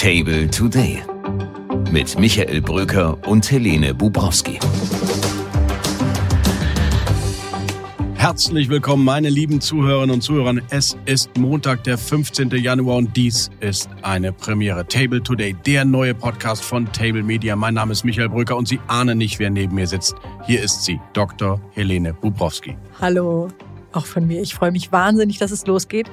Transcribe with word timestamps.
Table 0.00 0.48
Today 0.48 1.02
mit 1.92 2.18
Michael 2.18 2.62
Bröker 2.62 3.18
und 3.28 3.50
Helene 3.50 3.92
Bubrowski. 3.92 4.58
Herzlich 8.14 8.70
willkommen, 8.70 9.04
meine 9.04 9.28
lieben 9.28 9.60
Zuhörerinnen 9.60 10.14
und 10.14 10.22
Zuhörer. 10.22 10.54
Es 10.70 10.96
ist 11.04 11.36
Montag, 11.36 11.84
der 11.84 11.98
15. 11.98 12.48
Januar 12.48 12.96
und 12.96 13.14
dies 13.14 13.50
ist 13.60 13.90
eine 14.00 14.32
Premiere. 14.32 14.86
Table 14.86 15.22
Today, 15.22 15.54
der 15.66 15.84
neue 15.84 16.14
Podcast 16.14 16.64
von 16.64 16.90
Table 16.92 17.22
Media. 17.22 17.54
Mein 17.54 17.74
Name 17.74 17.92
ist 17.92 18.02
Michael 18.02 18.30
Brücker 18.30 18.56
und 18.56 18.68
Sie 18.68 18.80
ahnen 18.86 19.18
nicht, 19.18 19.38
wer 19.38 19.50
neben 19.50 19.74
mir 19.74 19.86
sitzt. 19.86 20.14
Hier 20.46 20.62
ist 20.62 20.82
sie, 20.82 20.98
Dr. 21.12 21.60
Helene 21.72 22.14
Bubrowski. 22.14 22.74
Hallo, 23.02 23.48
auch 23.92 24.06
von 24.06 24.26
mir. 24.26 24.40
Ich 24.40 24.54
freue 24.54 24.72
mich 24.72 24.92
wahnsinnig, 24.92 25.36
dass 25.36 25.50
es 25.50 25.66
losgeht. 25.66 26.10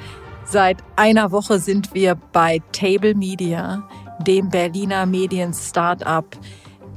Seit 0.49 0.81
einer 0.95 1.33
Woche 1.33 1.59
sind 1.59 1.93
wir 1.93 2.15
bei 2.15 2.61
Table 2.71 3.15
Media, 3.15 3.85
dem 4.25 4.47
Berliner 4.47 5.05
Medien-Startup, 5.05 6.25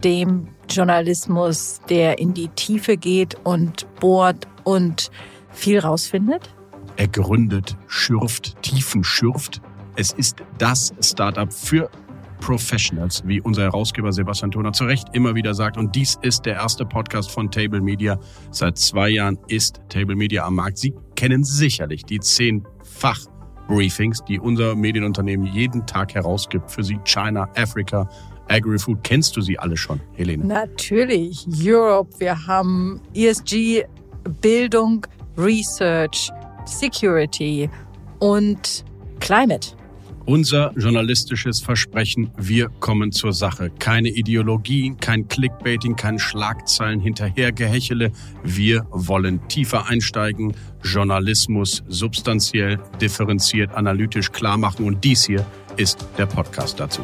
dem 0.04 0.46
Journalismus, 0.68 1.80
der 1.88 2.20
in 2.20 2.32
die 2.32 2.46
Tiefe 2.50 2.96
geht 2.96 3.34
und 3.42 3.92
bohrt 3.98 4.46
und 4.62 5.10
viel 5.50 5.80
rausfindet. 5.80 6.54
Er 6.96 7.08
gründet, 7.08 7.76
schürft, 7.88 8.62
tiefen 8.62 9.02
schürft. 9.02 9.60
Es 9.96 10.12
ist 10.12 10.36
das 10.58 10.94
Startup 11.00 11.52
für 11.52 11.90
Professionals, 12.40 13.24
wie 13.26 13.40
unser 13.40 13.62
Herausgeber 13.62 14.12
Sebastian 14.12 14.52
Toner 14.52 14.72
zu 14.72 14.84
Recht 14.84 15.08
immer 15.12 15.34
wieder 15.34 15.54
sagt. 15.54 15.76
Und 15.76 15.96
dies 15.96 16.16
ist 16.22 16.46
der 16.46 16.54
erste 16.54 16.86
Podcast 16.86 17.32
von 17.32 17.50
Table 17.50 17.80
Media. 17.80 18.20
Seit 18.52 18.78
zwei 18.78 19.08
Jahren 19.08 19.38
ist 19.48 19.80
Table 19.88 20.14
Media 20.14 20.44
am 20.44 20.54
Markt. 20.54 20.78
Sie 20.78 20.94
kennen 21.16 21.42
sicherlich 21.42 22.04
die 22.04 22.20
zehn 22.20 22.64
Fachbriefings, 23.70 24.24
die 24.24 24.40
unser 24.40 24.74
Medienunternehmen 24.74 25.46
jeden 25.46 25.86
Tag 25.86 26.14
herausgibt 26.14 26.70
für 26.70 26.82
Sie. 26.82 26.98
China, 27.04 27.48
Africa, 27.56 28.08
Agri-Food. 28.48 29.04
Kennst 29.04 29.36
du 29.36 29.40
sie 29.40 29.58
alle 29.58 29.76
schon, 29.76 30.00
Helene? 30.14 30.44
Natürlich. 30.44 31.46
Europe, 31.62 32.10
wir 32.18 32.46
haben 32.46 33.00
ESG, 33.14 33.84
Bildung, 34.40 35.06
Research, 35.38 36.30
Security 36.64 37.70
und 38.18 38.84
Climate. 39.20 39.68
Unser 40.30 40.72
journalistisches 40.76 41.60
Versprechen, 41.60 42.30
wir 42.36 42.68
kommen 42.68 43.10
zur 43.10 43.32
Sache. 43.32 43.68
Keine 43.80 44.10
Ideologien, 44.10 44.96
kein 44.96 45.26
Clickbaiting, 45.26 45.96
kein 45.96 46.20
Schlagzeilen 46.20 47.00
hinterhergehechele. 47.00 48.12
Wir 48.44 48.86
wollen 48.92 49.48
tiefer 49.48 49.88
einsteigen, 49.88 50.54
Journalismus 50.84 51.82
substanziell, 51.88 52.78
differenziert, 53.00 53.72
analytisch 53.72 54.30
klar 54.30 54.56
machen 54.56 54.86
und 54.86 55.02
dies 55.02 55.24
hier 55.24 55.44
ist 55.76 56.06
der 56.16 56.26
Podcast 56.26 56.78
dazu. 56.78 57.02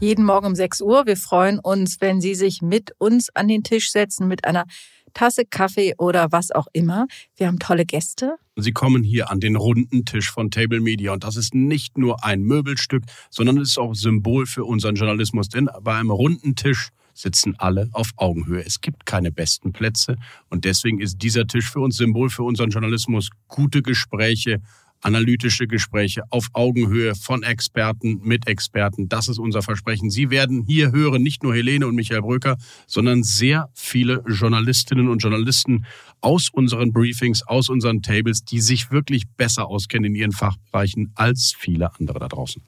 Jeden 0.00 0.26
Morgen 0.26 0.48
um 0.48 0.54
6 0.54 0.82
Uhr. 0.82 1.06
Wir 1.06 1.16
freuen 1.16 1.60
uns, 1.60 2.02
wenn 2.02 2.20
Sie 2.20 2.34
sich 2.34 2.60
mit 2.60 2.92
uns 2.98 3.34
an 3.34 3.48
den 3.48 3.62
Tisch 3.62 3.90
setzen 3.90 4.28
mit 4.28 4.44
einer 4.44 4.66
Tasse 5.14 5.44
Kaffee 5.44 5.94
oder 5.98 6.32
was 6.32 6.50
auch 6.50 6.66
immer. 6.72 7.06
Wir 7.36 7.46
haben 7.46 7.58
tolle 7.58 7.86
Gäste. 7.86 8.36
Sie 8.56 8.72
kommen 8.72 9.02
hier 9.02 9.30
an 9.30 9.40
den 9.40 9.56
runden 9.56 10.04
Tisch 10.04 10.30
von 10.30 10.50
Table 10.50 10.80
Media 10.80 11.12
und 11.12 11.24
das 11.24 11.36
ist 11.36 11.54
nicht 11.54 11.98
nur 11.98 12.24
ein 12.24 12.42
Möbelstück, 12.42 13.04
sondern 13.30 13.58
es 13.58 13.70
ist 13.70 13.78
auch 13.78 13.94
Symbol 13.94 14.46
für 14.46 14.64
unseren 14.64 14.94
Journalismus, 14.94 15.48
denn 15.48 15.68
bei 15.82 15.94
einem 15.94 16.10
runden 16.10 16.54
Tisch 16.54 16.90
sitzen 17.14 17.54
alle 17.58 17.88
auf 17.92 18.10
Augenhöhe. 18.16 18.64
Es 18.64 18.80
gibt 18.80 19.06
keine 19.06 19.32
besten 19.32 19.72
Plätze 19.72 20.16
und 20.50 20.64
deswegen 20.64 21.00
ist 21.00 21.22
dieser 21.22 21.46
Tisch 21.46 21.70
für 21.70 21.80
uns 21.80 21.96
Symbol 21.96 22.28
für 22.28 22.42
unseren 22.42 22.70
Journalismus. 22.70 23.30
Gute 23.48 23.82
Gespräche, 23.82 24.60
analytische 25.04 25.66
Gespräche 25.66 26.22
auf 26.30 26.48
Augenhöhe 26.52 27.14
von 27.14 27.42
Experten 27.42 28.20
mit 28.22 28.48
Experten. 28.48 29.08
Das 29.08 29.28
ist 29.28 29.38
unser 29.38 29.62
Versprechen. 29.62 30.10
Sie 30.10 30.30
werden 30.30 30.64
hier 30.66 30.92
hören, 30.92 31.22
nicht 31.22 31.42
nur 31.42 31.54
Helene 31.54 31.86
und 31.86 31.94
Michael 31.94 32.22
Bröker, 32.22 32.56
sondern 32.86 33.22
sehr 33.22 33.68
viele 33.74 34.24
Journalistinnen 34.26 35.08
und 35.08 35.18
Journalisten 35.18 35.84
aus 36.20 36.48
unseren 36.50 36.92
Briefings, 36.92 37.42
aus 37.46 37.68
unseren 37.68 38.02
Tables, 38.02 38.44
die 38.44 38.60
sich 38.60 38.90
wirklich 38.90 39.24
besser 39.36 39.66
auskennen 39.66 40.12
in 40.12 40.14
ihren 40.14 40.32
Fachbereichen 40.32 41.12
als 41.14 41.54
viele 41.56 41.94
andere 41.98 42.18
da 42.18 42.28
draußen. 42.28 42.62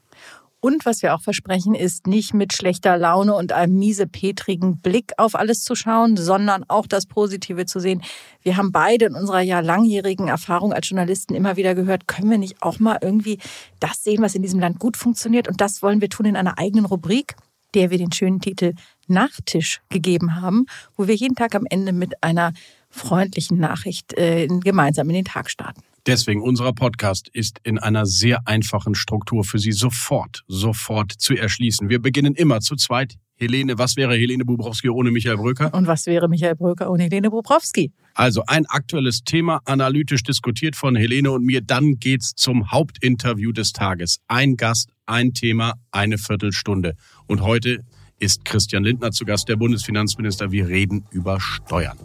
Und 0.67 0.85
was 0.85 1.01
wir 1.01 1.15
auch 1.15 1.21
versprechen, 1.21 1.75
ist 1.75 2.07
nicht 2.07 2.33
mit 2.33 2.51
schlechter 2.51 2.97
Laune 2.97 3.33
und 3.33 3.53
einem 3.53 3.79
miesepetrigen 3.79 4.81
Blick 4.81 5.13
auf 5.15 5.33
alles 5.33 5.63
zu 5.63 5.75
schauen, 5.75 6.17
sondern 6.17 6.65
auch 6.67 6.87
das 6.87 7.05
Positive 7.05 7.65
zu 7.65 7.79
sehen. 7.79 8.03
Wir 8.41 8.57
haben 8.57 8.73
beide 8.73 9.05
in 9.05 9.15
unserer 9.15 9.39
ja 9.39 9.61
langjährigen 9.61 10.27
Erfahrung 10.27 10.73
als 10.73 10.89
Journalisten 10.89 11.35
immer 11.35 11.55
wieder 11.55 11.73
gehört, 11.73 12.09
können 12.09 12.29
wir 12.29 12.37
nicht 12.37 12.61
auch 12.61 12.79
mal 12.79 12.97
irgendwie 13.01 13.39
das 13.79 14.03
sehen, 14.03 14.21
was 14.21 14.35
in 14.35 14.41
diesem 14.41 14.59
Land 14.59 14.77
gut 14.77 14.97
funktioniert? 14.97 15.47
Und 15.47 15.61
das 15.61 15.81
wollen 15.81 16.01
wir 16.01 16.09
tun 16.09 16.25
in 16.25 16.35
einer 16.35 16.59
eigenen 16.59 16.83
Rubrik, 16.83 17.37
der 17.73 17.89
wir 17.89 17.97
den 17.97 18.11
schönen 18.11 18.41
Titel 18.41 18.73
Nachtisch 19.07 19.79
gegeben 19.87 20.35
haben, 20.35 20.65
wo 20.97 21.07
wir 21.07 21.15
jeden 21.15 21.35
Tag 21.35 21.55
am 21.55 21.65
Ende 21.69 21.93
mit 21.93 22.21
einer 22.21 22.51
freundlichen 22.89 23.57
Nachricht 23.57 24.11
äh, 24.17 24.47
gemeinsam 24.47 25.07
in 25.07 25.15
den 25.15 25.23
Tag 25.23 25.49
starten. 25.49 25.81
Deswegen 26.07 26.41
unser 26.41 26.71
Podcast 26.71 27.29
ist 27.33 27.59
in 27.63 27.77
einer 27.77 28.05
sehr 28.05 28.47
einfachen 28.47 28.95
Struktur 28.95 29.43
für 29.43 29.59
Sie 29.59 29.73
sofort, 29.73 30.45
sofort 30.47 31.11
zu 31.11 31.35
erschließen. 31.35 31.89
Wir 31.89 32.01
beginnen 32.01 32.33
immer 32.33 32.61
zu 32.61 32.77
zweit. 32.77 33.15
Helene, 33.35 33.77
was 33.77 33.97
wäre 33.97 34.15
Helene 34.15 34.45
Bubrowski 34.45 34.89
ohne 34.89 35.11
Michael 35.11 35.35
Bröker? 35.35 35.73
Und 35.73 35.85
was 35.85 36.05
wäre 36.05 36.29
Michael 36.29 36.55
Bröker 36.55 36.89
ohne 36.89 37.03
Helene 37.03 37.29
Bubrowski? 37.29 37.91
Also 38.15 38.41
ein 38.47 38.65
aktuelles 38.67 39.25
Thema, 39.25 39.59
analytisch 39.65 40.23
diskutiert 40.23 40.77
von 40.77 40.95
Helene 40.95 41.29
und 41.29 41.43
mir. 41.43 41.61
Dann 41.61 41.99
geht's 41.99 42.33
zum 42.35 42.71
Hauptinterview 42.71 43.51
des 43.51 43.73
Tages. 43.73 44.19
Ein 44.29 44.55
Gast, 44.55 44.89
ein 45.05 45.33
Thema, 45.33 45.73
eine 45.91 46.17
Viertelstunde. 46.17 46.95
Und 47.27 47.41
heute 47.41 47.83
ist 48.17 48.45
Christian 48.45 48.85
Lindner 48.85 49.11
zu 49.11 49.25
Gast, 49.25 49.49
der 49.49 49.57
Bundesfinanzminister. 49.57 50.51
Wir 50.51 50.69
reden 50.69 51.05
über 51.11 51.39
Steuern. 51.41 51.97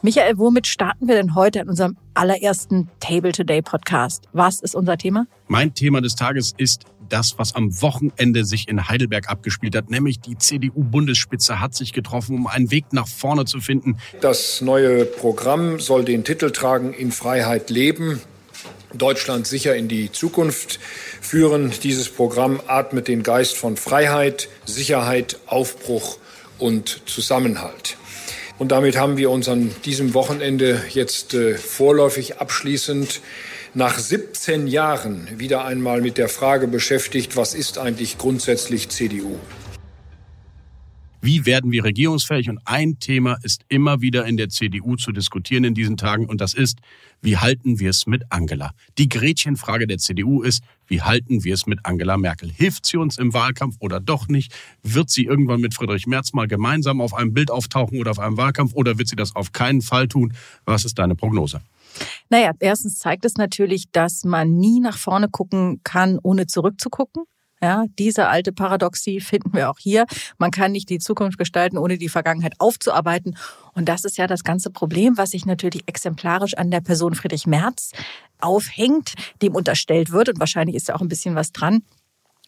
Michael, 0.00 0.38
womit 0.38 0.68
starten 0.68 1.08
wir 1.08 1.16
denn 1.16 1.34
heute 1.34 1.60
an 1.60 1.68
unserem 1.68 1.96
allerersten 2.14 2.88
Table 3.00 3.32
Today 3.32 3.62
Podcast? 3.62 4.28
Was 4.32 4.60
ist 4.60 4.76
unser 4.76 4.96
Thema? 4.96 5.26
Mein 5.48 5.74
Thema 5.74 6.00
des 6.00 6.14
Tages 6.14 6.54
ist 6.56 6.84
das, 7.08 7.36
was 7.36 7.56
am 7.56 7.82
Wochenende 7.82 8.44
sich 8.44 8.68
in 8.68 8.88
Heidelberg 8.88 9.28
abgespielt 9.28 9.74
hat, 9.74 9.90
nämlich 9.90 10.20
die 10.20 10.38
CDU-Bundesspitze 10.38 11.58
hat 11.58 11.74
sich 11.74 11.92
getroffen, 11.92 12.36
um 12.36 12.46
einen 12.46 12.70
Weg 12.70 12.92
nach 12.92 13.08
vorne 13.08 13.44
zu 13.44 13.58
finden. 13.58 13.96
Das 14.20 14.60
neue 14.60 15.04
Programm 15.04 15.80
soll 15.80 16.04
den 16.04 16.22
Titel 16.22 16.52
tragen, 16.52 16.92
in 16.92 17.10
Freiheit 17.10 17.68
leben. 17.68 18.20
Deutschland 18.94 19.48
sicher 19.48 19.74
in 19.74 19.88
die 19.88 20.12
Zukunft 20.12 20.78
führen. 21.20 21.72
Dieses 21.82 22.08
Programm 22.08 22.60
atmet 22.68 23.08
den 23.08 23.24
Geist 23.24 23.56
von 23.56 23.76
Freiheit, 23.76 24.48
Sicherheit, 24.64 25.40
Aufbruch 25.46 26.18
und 26.58 27.02
Zusammenhalt. 27.06 27.96
Und 28.58 28.72
damit 28.72 28.96
haben 28.96 29.16
wir 29.16 29.30
uns 29.30 29.48
an 29.48 29.70
diesem 29.84 30.14
Wochenende 30.14 30.82
jetzt 30.90 31.32
äh, 31.34 31.54
vorläufig 31.56 32.38
abschließend 32.38 33.20
nach 33.74 33.98
17 33.98 34.66
Jahren 34.66 35.28
wieder 35.36 35.64
einmal 35.64 36.00
mit 36.00 36.18
der 36.18 36.28
Frage 36.28 36.66
beschäftigt, 36.66 37.36
was 37.36 37.54
ist 37.54 37.78
eigentlich 37.78 38.18
grundsätzlich 38.18 38.88
CDU? 38.88 39.38
Wie 41.20 41.46
werden 41.46 41.72
wir 41.72 41.84
regierungsfähig? 41.84 42.48
Und 42.48 42.60
ein 42.64 42.98
Thema 43.00 43.38
ist 43.42 43.64
immer 43.68 44.00
wieder 44.00 44.24
in 44.26 44.36
der 44.36 44.48
CDU 44.48 44.96
zu 44.96 45.10
diskutieren 45.10 45.64
in 45.64 45.74
diesen 45.74 45.96
Tagen 45.96 46.26
und 46.26 46.40
das 46.40 46.54
ist, 46.54 46.78
wie 47.20 47.36
halten 47.36 47.80
wir 47.80 47.90
es 47.90 48.06
mit 48.06 48.22
Angela? 48.30 48.70
Die 48.98 49.08
Gretchenfrage 49.08 49.86
der 49.86 49.98
CDU 49.98 50.42
ist, 50.42 50.62
wie 50.86 51.02
halten 51.02 51.42
wir 51.42 51.54
es 51.54 51.66
mit 51.66 51.80
Angela 51.84 52.16
Merkel? 52.16 52.50
Hilft 52.50 52.86
sie 52.86 52.96
uns 52.96 53.18
im 53.18 53.34
Wahlkampf 53.34 53.76
oder 53.80 53.98
doch 53.98 54.28
nicht? 54.28 54.54
Wird 54.82 55.10
sie 55.10 55.24
irgendwann 55.24 55.60
mit 55.60 55.74
Friedrich 55.74 56.06
Merz 56.06 56.32
mal 56.32 56.46
gemeinsam 56.46 57.00
auf 57.00 57.14
einem 57.14 57.34
Bild 57.34 57.50
auftauchen 57.50 57.98
oder 57.98 58.12
auf 58.12 58.20
einem 58.20 58.36
Wahlkampf 58.36 58.74
oder 58.74 58.98
wird 58.98 59.08
sie 59.08 59.16
das 59.16 59.34
auf 59.34 59.52
keinen 59.52 59.82
Fall 59.82 60.06
tun? 60.06 60.32
Was 60.64 60.84
ist 60.84 60.98
deine 60.98 61.16
Prognose? 61.16 61.60
Naja, 62.30 62.52
erstens 62.60 62.98
zeigt 62.98 63.24
es 63.24 63.34
natürlich, 63.34 63.90
dass 63.90 64.24
man 64.24 64.56
nie 64.56 64.80
nach 64.80 64.98
vorne 64.98 65.28
gucken 65.28 65.80
kann, 65.82 66.18
ohne 66.22 66.46
zurückzugucken. 66.46 67.24
Ja, 67.60 67.86
diese 67.98 68.28
alte 68.28 68.52
Paradoxie 68.52 69.20
finden 69.20 69.52
wir 69.52 69.70
auch 69.70 69.78
hier. 69.78 70.06
Man 70.38 70.50
kann 70.50 70.72
nicht 70.72 70.88
die 70.90 70.98
Zukunft 70.98 71.38
gestalten, 71.38 71.76
ohne 71.76 71.98
die 71.98 72.08
Vergangenheit 72.08 72.54
aufzuarbeiten. 72.58 73.36
Und 73.74 73.88
das 73.88 74.04
ist 74.04 74.16
ja 74.16 74.26
das 74.26 74.44
ganze 74.44 74.70
Problem, 74.70 75.16
was 75.16 75.30
sich 75.30 75.44
natürlich 75.44 75.82
exemplarisch 75.86 76.54
an 76.54 76.70
der 76.70 76.80
Person 76.80 77.14
Friedrich 77.14 77.46
Merz 77.46 77.90
aufhängt, 78.40 79.14
dem 79.42 79.54
unterstellt 79.54 80.12
wird. 80.12 80.28
Und 80.28 80.38
wahrscheinlich 80.38 80.76
ist 80.76 80.88
da 80.88 80.94
auch 80.94 81.00
ein 81.00 81.08
bisschen 81.08 81.34
was 81.34 81.52
dran, 81.52 81.82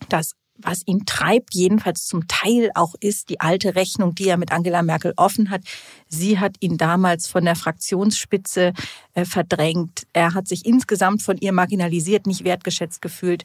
dass 0.08 0.34
was 0.62 0.82
ihn 0.86 1.06
treibt, 1.06 1.54
jedenfalls 1.54 2.06
zum 2.06 2.28
Teil 2.28 2.70
auch 2.74 2.94
ist, 3.00 3.30
die 3.30 3.40
alte 3.40 3.74
Rechnung, 3.74 4.14
die 4.14 4.28
er 4.28 4.36
mit 4.36 4.52
Angela 4.52 4.82
Merkel 4.82 5.14
offen 5.16 5.50
hat. 5.50 5.62
Sie 6.08 6.38
hat 6.38 6.56
ihn 6.60 6.76
damals 6.76 7.26
von 7.26 7.44
der 7.44 7.56
Fraktionsspitze 7.56 8.72
äh, 9.14 9.24
verdrängt. 9.24 10.06
Er 10.12 10.34
hat 10.34 10.48
sich 10.48 10.66
insgesamt 10.66 11.22
von 11.22 11.38
ihr 11.38 11.52
marginalisiert, 11.52 12.26
nicht 12.26 12.44
wertgeschätzt 12.44 13.00
gefühlt. 13.00 13.44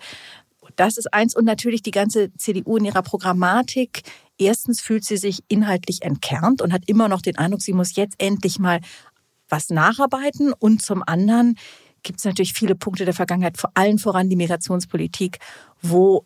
Das 0.76 0.98
ist 0.98 1.14
eins. 1.14 1.36
Und 1.36 1.46
natürlich 1.46 1.82
die 1.82 1.92
ganze 1.92 2.34
CDU 2.38 2.78
in 2.78 2.86
ihrer 2.86 3.02
Programmatik. 3.02 4.02
Erstens 4.38 4.82
fühlt 4.82 5.06
sie 5.06 5.18
sich 5.18 5.44
inhaltlich 5.48 6.02
entkernt 6.02 6.62
und 6.62 6.74
hat 6.74 6.84
immer 6.88 7.08
noch 7.08 7.22
den 7.22 7.38
Eindruck, 7.38 7.62
sie 7.62 7.74
muss 7.74 7.96
jetzt 7.96 8.16
endlich 8.18 8.60
mal 8.60 8.82
was 9.48 9.70
nacharbeiten. 9.70 10.54
Und 10.54 10.82
zum 10.82 11.04
anderen 11.06 11.58
gibt 12.04 12.20
es 12.20 12.26
natürlich 12.26 12.54
viele 12.54 12.76
Punkte 12.76 13.06
der 13.06 13.14
Vergangenheit, 13.14 13.58
vor 13.58 13.72
allem 13.74 13.98
voran 13.98 14.30
die 14.30 14.36
Migrationspolitik, 14.36 15.40
wo 15.82 16.26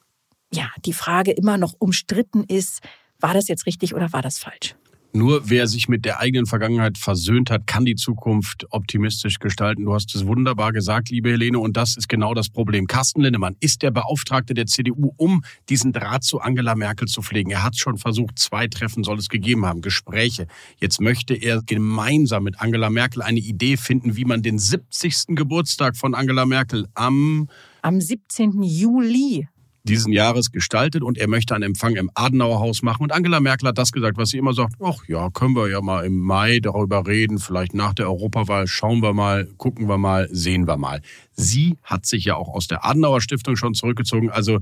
ja 0.51 0.69
die 0.85 0.93
Frage 0.93 1.31
immer 1.31 1.57
noch 1.57 1.73
umstritten 1.79 2.43
ist, 2.43 2.81
war 3.19 3.33
das 3.33 3.47
jetzt 3.47 3.65
richtig 3.65 3.93
oder 3.93 4.11
war 4.13 4.21
das 4.21 4.39
falsch? 4.39 4.75
Nur 5.11 5.49
wer 5.49 5.67
sich 5.67 5.87
mit 5.89 6.05
der 6.05 6.19
eigenen 6.19 6.45
Vergangenheit 6.45 6.97
versöhnt 6.97 7.49
hat, 7.49 7.65
kann 7.65 7.83
die 7.83 7.95
Zukunft 7.95 8.67
optimistisch 8.69 9.39
gestalten. 9.39 9.85
Du 9.85 9.93
hast 9.93 10.13
es 10.13 10.27
wunderbar 10.27 10.71
gesagt, 10.71 11.09
liebe 11.09 11.31
Helene, 11.31 11.57
und 11.57 11.77
das 11.77 11.97
ist 11.97 12.07
genau 12.07 12.35
das 12.35 12.49
Problem. 12.49 12.85
Carsten 12.85 13.21
Linnemann 13.21 13.55
ist 13.59 13.81
der 13.81 13.89
Beauftragte 13.89 14.53
der 14.53 14.67
CDU, 14.67 15.13
um 15.17 15.43
diesen 15.67 15.93
Draht 15.93 16.23
zu 16.23 16.39
Angela 16.39 16.75
Merkel 16.75 17.07
zu 17.07 17.23
pflegen. 17.23 17.49
Er 17.49 17.63
hat 17.63 17.75
schon 17.75 17.97
versucht, 17.97 18.37
zwei 18.37 18.67
Treffen 18.67 19.03
soll 19.03 19.17
es 19.17 19.29
gegeben 19.29 19.65
haben, 19.65 19.81
Gespräche. 19.81 20.45
Jetzt 20.77 21.01
möchte 21.01 21.33
er 21.33 21.63
gemeinsam 21.65 22.43
mit 22.43 22.59
Angela 22.59 22.91
Merkel 22.91 23.23
eine 23.23 23.39
Idee 23.39 23.77
finden, 23.77 24.15
wie 24.15 24.25
man 24.25 24.43
den 24.43 24.59
70. 24.59 25.35
Geburtstag 25.35 25.97
von 25.97 26.13
Angela 26.13 26.45
Merkel 26.45 26.87
am 26.93 27.49
am 27.81 28.01
17. 28.01 28.61
Juli 28.61 29.47
diesen 29.89 30.13
Jahres 30.13 30.51
gestaltet 30.51 31.03
und 31.03 31.17
er 31.17 31.27
möchte 31.27 31.55
einen 31.55 31.63
Empfang 31.63 31.95
im 31.95 32.09
Adenauer 32.13 32.59
Haus 32.59 32.81
machen. 32.81 33.03
Und 33.03 33.11
Angela 33.11 33.39
Merkel 33.39 33.67
hat 33.67 33.77
das 33.77 33.91
gesagt, 33.91 34.17
was 34.17 34.29
sie 34.29 34.37
immer 34.37 34.53
sagt, 34.53 34.75
ach 34.83 35.07
ja, 35.07 35.29
können 35.29 35.55
wir 35.55 35.69
ja 35.69 35.81
mal 35.81 36.05
im 36.05 36.19
Mai 36.19 36.59
darüber 36.59 37.07
reden, 37.07 37.39
vielleicht 37.39 37.73
nach 37.73 37.93
der 37.93 38.07
Europawahl, 38.07 38.67
schauen 38.67 39.01
wir 39.01 39.13
mal, 39.13 39.47
gucken 39.57 39.87
wir 39.87 39.97
mal, 39.97 40.29
sehen 40.31 40.67
wir 40.67 40.77
mal. 40.77 41.01
Sie 41.33 41.77
hat 41.83 42.05
sich 42.05 42.25
ja 42.25 42.35
auch 42.35 42.49
aus 42.49 42.67
der 42.67 42.85
Adenauer 42.85 43.21
Stiftung 43.21 43.55
schon 43.55 43.73
zurückgezogen. 43.73 44.29
Also 44.29 44.59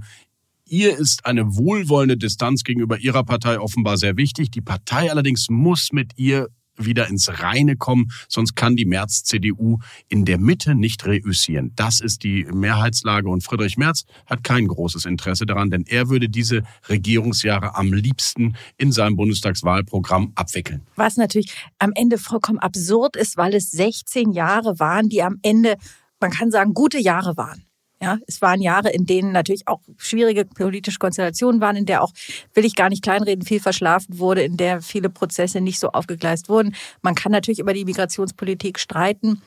Ihr 0.70 0.98
ist 0.98 1.26
eine 1.26 1.56
wohlwollende 1.56 2.18
Distanz 2.18 2.64
gegenüber 2.64 3.00
Ihrer 3.00 3.24
Partei 3.24 3.58
offenbar 3.58 3.98
sehr 3.98 4.18
wichtig. 4.18 4.52
Die 4.52 4.60
Partei 4.60 5.10
allerdings 5.10 5.48
muss 5.50 5.94
mit 5.94 6.12
ihr 6.18 6.50
wieder 6.78 7.08
ins 7.08 7.42
Reine 7.42 7.76
kommen, 7.76 8.12
sonst 8.28 8.56
kann 8.56 8.76
die 8.76 8.86
Merz-CDU 8.86 9.80
in 10.08 10.26
der 10.26 10.38
Mitte 10.38 10.76
nicht 10.76 11.06
reüssieren. 11.06 11.72
Das 11.76 12.00
ist 12.00 12.24
die 12.24 12.46
Mehrheitslage 12.46 13.30
und 13.30 13.44
Friedrich 13.44 13.78
Merz 13.78 14.06
hat 14.26 14.44
kein 14.44 14.68
großes 14.68 15.06
Interesse 15.06 15.46
daran, 15.46 15.70
denn 15.70 15.86
er 15.88 16.10
würde 16.10 16.30
diese 16.30 16.64
Regierungsjahre 16.90 17.76
am 17.76 17.94
liebsten 17.94 18.56
in 18.78 18.92
seinem 18.92 19.16
Bundestagswahlprogramm 19.16 20.32
abwickeln. 20.36 20.82
Was 20.96 21.18
natürlich 21.18 21.54
am 21.80 21.92
Ende 21.96 22.18
vollkommen 22.18 22.60
absurd 22.60 23.16
ist, 23.16 23.38
weil 23.38 23.54
es 23.54 23.72
16 23.72 24.32
Jahre 24.32 24.80
waren, 24.80 25.10
die 25.10 25.22
am 25.22 25.38
Ende, 25.42 25.78
man 26.20 26.32
kann 26.32 26.52
sagen, 26.52 26.74
gute 26.74 27.00
Jahre 27.00 27.38
waren. 27.38 27.67
Ja, 28.00 28.20
es 28.28 28.42
waren 28.44 28.62
Jahre, 28.62 28.92
in 28.92 29.06
denen 29.06 29.32
natürlich 29.32 29.68
auch 29.68 29.82
schwierige 29.98 30.46
politische 30.46 31.00
Konstellationen 31.00 31.62
waren, 31.62 31.76
in 31.76 31.88
der 31.88 32.04
auch, 32.04 32.14
will 32.54 32.64
ich 32.64 32.76
gar 32.76 32.90
nicht 32.90 33.04
kleinreden, 33.04 33.44
viel 33.44 33.60
verschlafen 33.60 34.20
wurde, 34.20 34.44
in 34.44 34.56
der 34.56 34.82
viele 34.82 35.10
Prozesse 35.10 35.62
nicht 35.62 35.80
so 35.80 35.90
aufgegleist 35.90 36.48
wurden. 36.48 36.76
Man 37.02 37.16
kann 37.16 37.32
natürlich 37.32 37.60
über 37.60 37.74
die 37.74 37.86
Migrationspolitik 37.86 38.78
streiten. 38.78 39.42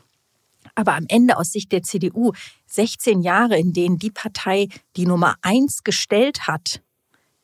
Aber 0.75 0.95
am 0.95 1.05
Ende 1.09 1.37
aus 1.37 1.53
Sicht 1.53 1.71
der 1.73 1.83
CDU 1.83 2.33
16 2.67 3.23
Jahre, 3.23 3.57
in 3.57 3.73
denen 3.73 3.99
die 3.99 4.11
Partei 4.11 4.69
die 4.97 5.07
Nummer 5.07 5.37
eins 5.43 5.85
gestellt 5.85 6.47
hat, 6.49 6.83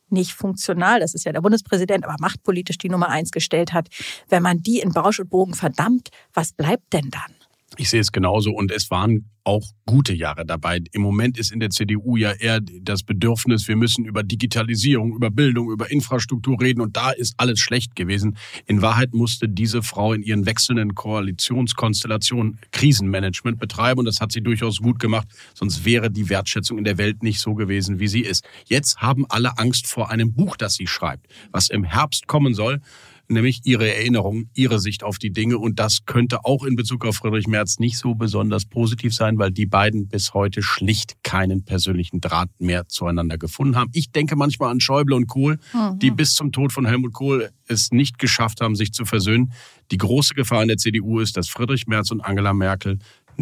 nicht 0.09 0.33
funktional, 0.33 0.99
das 0.99 1.13
ist 1.13 1.25
ja 1.25 1.33
der 1.33 1.41
Bundespräsident, 1.41 2.05
aber 2.05 2.15
machtpolitisch 2.19 2.77
die 2.77 2.89
Nummer 2.89 3.09
eins 3.09 3.31
gestellt 3.31 3.73
hat, 3.73 3.87
wenn 4.29 4.43
man 4.43 4.61
die 4.61 4.79
in 4.79 4.91
Bausch 4.91 5.19
und 5.19 5.29
Bogen 5.29 5.53
verdammt, 5.53 6.09
was 6.33 6.53
bleibt 6.53 6.93
denn 6.93 7.09
dann? 7.11 7.36
Ich 7.75 7.89
sehe 7.89 7.99
es 7.99 8.13
genauso 8.13 8.51
und 8.51 8.71
es 8.71 8.89
waren 8.91 9.29
auch 9.43 9.65
gute 9.85 10.13
Jahre 10.13 10.45
dabei. 10.45 10.81
Im 10.91 11.01
Moment 11.01 11.37
ist 11.37 11.51
in 11.51 11.59
der 11.59 11.69
CDU 11.69 12.15
ja 12.15 12.31
eher 12.31 12.61
das 12.61 13.03
Bedürfnis, 13.03 13.67
wir 13.67 13.75
müssen 13.75 14.05
über 14.05 14.23
Digitalisierung, 14.23 15.13
über 15.13 15.29
Bildung, 15.29 15.69
über 15.71 15.91
Infrastruktur 15.91 16.59
reden 16.61 16.81
und 16.81 16.95
da 16.95 17.11
ist 17.11 17.33
alles 17.37 17.59
schlecht 17.59 17.95
gewesen. 17.95 18.37
In 18.65 18.81
Wahrheit 18.81 19.13
musste 19.13 19.49
diese 19.49 19.83
Frau 19.83 20.13
in 20.13 20.21
ihren 20.21 20.45
wechselnden 20.45 20.95
Koalitionskonstellationen 20.95 22.59
Krisenmanagement 22.71 23.59
betreiben 23.59 23.99
und 23.99 24.05
das 24.05 24.21
hat 24.21 24.31
sie 24.31 24.41
durchaus 24.41 24.79
gut 24.79 24.99
gemacht, 24.99 25.27
sonst 25.53 25.83
wäre 25.83 26.09
die 26.09 26.29
Wertschätzung 26.29 26.77
in 26.77 26.83
der 26.85 26.97
Welt 26.97 27.21
nicht 27.21 27.39
so 27.39 27.53
gewesen, 27.53 27.99
wie 27.99 28.07
sie 28.07 28.21
ist. 28.21 28.45
Jetzt 28.65 29.01
haben 29.01 29.25
alle 29.27 29.57
Angst 29.57 29.87
vor 29.87 30.09
einem 30.09 30.33
Buch, 30.33 30.55
das 30.55 30.75
sie 30.75 30.87
schreibt, 30.87 31.27
was 31.51 31.69
im 31.69 31.83
Herbst 31.83 32.27
kommen 32.27 32.53
soll 32.53 32.81
nämlich 33.29 33.61
ihre 33.63 33.93
Erinnerung, 33.93 34.49
ihre 34.53 34.79
Sicht 34.79 35.03
auf 35.03 35.17
die 35.17 35.31
Dinge. 35.31 35.57
Und 35.57 35.79
das 35.79 36.05
könnte 36.05 36.45
auch 36.45 36.63
in 36.63 36.75
Bezug 36.75 37.05
auf 37.05 37.17
Friedrich 37.17 37.47
Merz 37.47 37.79
nicht 37.79 37.97
so 37.97 38.15
besonders 38.15 38.65
positiv 38.65 39.13
sein, 39.13 39.37
weil 39.37 39.51
die 39.51 39.65
beiden 39.65 40.07
bis 40.07 40.33
heute 40.33 40.61
schlicht 40.61 41.23
keinen 41.23 41.63
persönlichen 41.63 42.21
Draht 42.21 42.49
mehr 42.59 42.87
zueinander 42.87 43.37
gefunden 43.37 43.75
haben. 43.75 43.89
Ich 43.93 44.11
denke 44.11 44.35
manchmal 44.35 44.71
an 44.71 44.79
Schäuble 44.79 45.15
und 45.15 45.27
Kohl, 45.27 45.59
mhm. 45.73 45.99
die 45.99 46.11
bis 46.11 46.33
zum 46.33 46.51
Tod 46.51 46.71
von 46.71 46.85
Helmut 46.85 47.13
Kohl 47.13 47.49
es 47.67 47.91
nicht 47.91 48.19
geschafft 48.19 48.61
haben, 48.61 48.75
sich 48.75 48.93
zu 48.93 49.05
versöhnen. 49.05 49.51
Die 49.91 49.97
große 49.97 50.33
Gefahr 50.33 50.61
in 50.61 50.67
der 50.67 50.77
CDU 50.77 51.19
ist, 51.19 51.37
dass 51.37 51.49
Friedrich 51.49 51.87
Merz 51.87 52.11
und 52.11 52.21
Angela 52.21 52.53
Merkel 52.53 52.99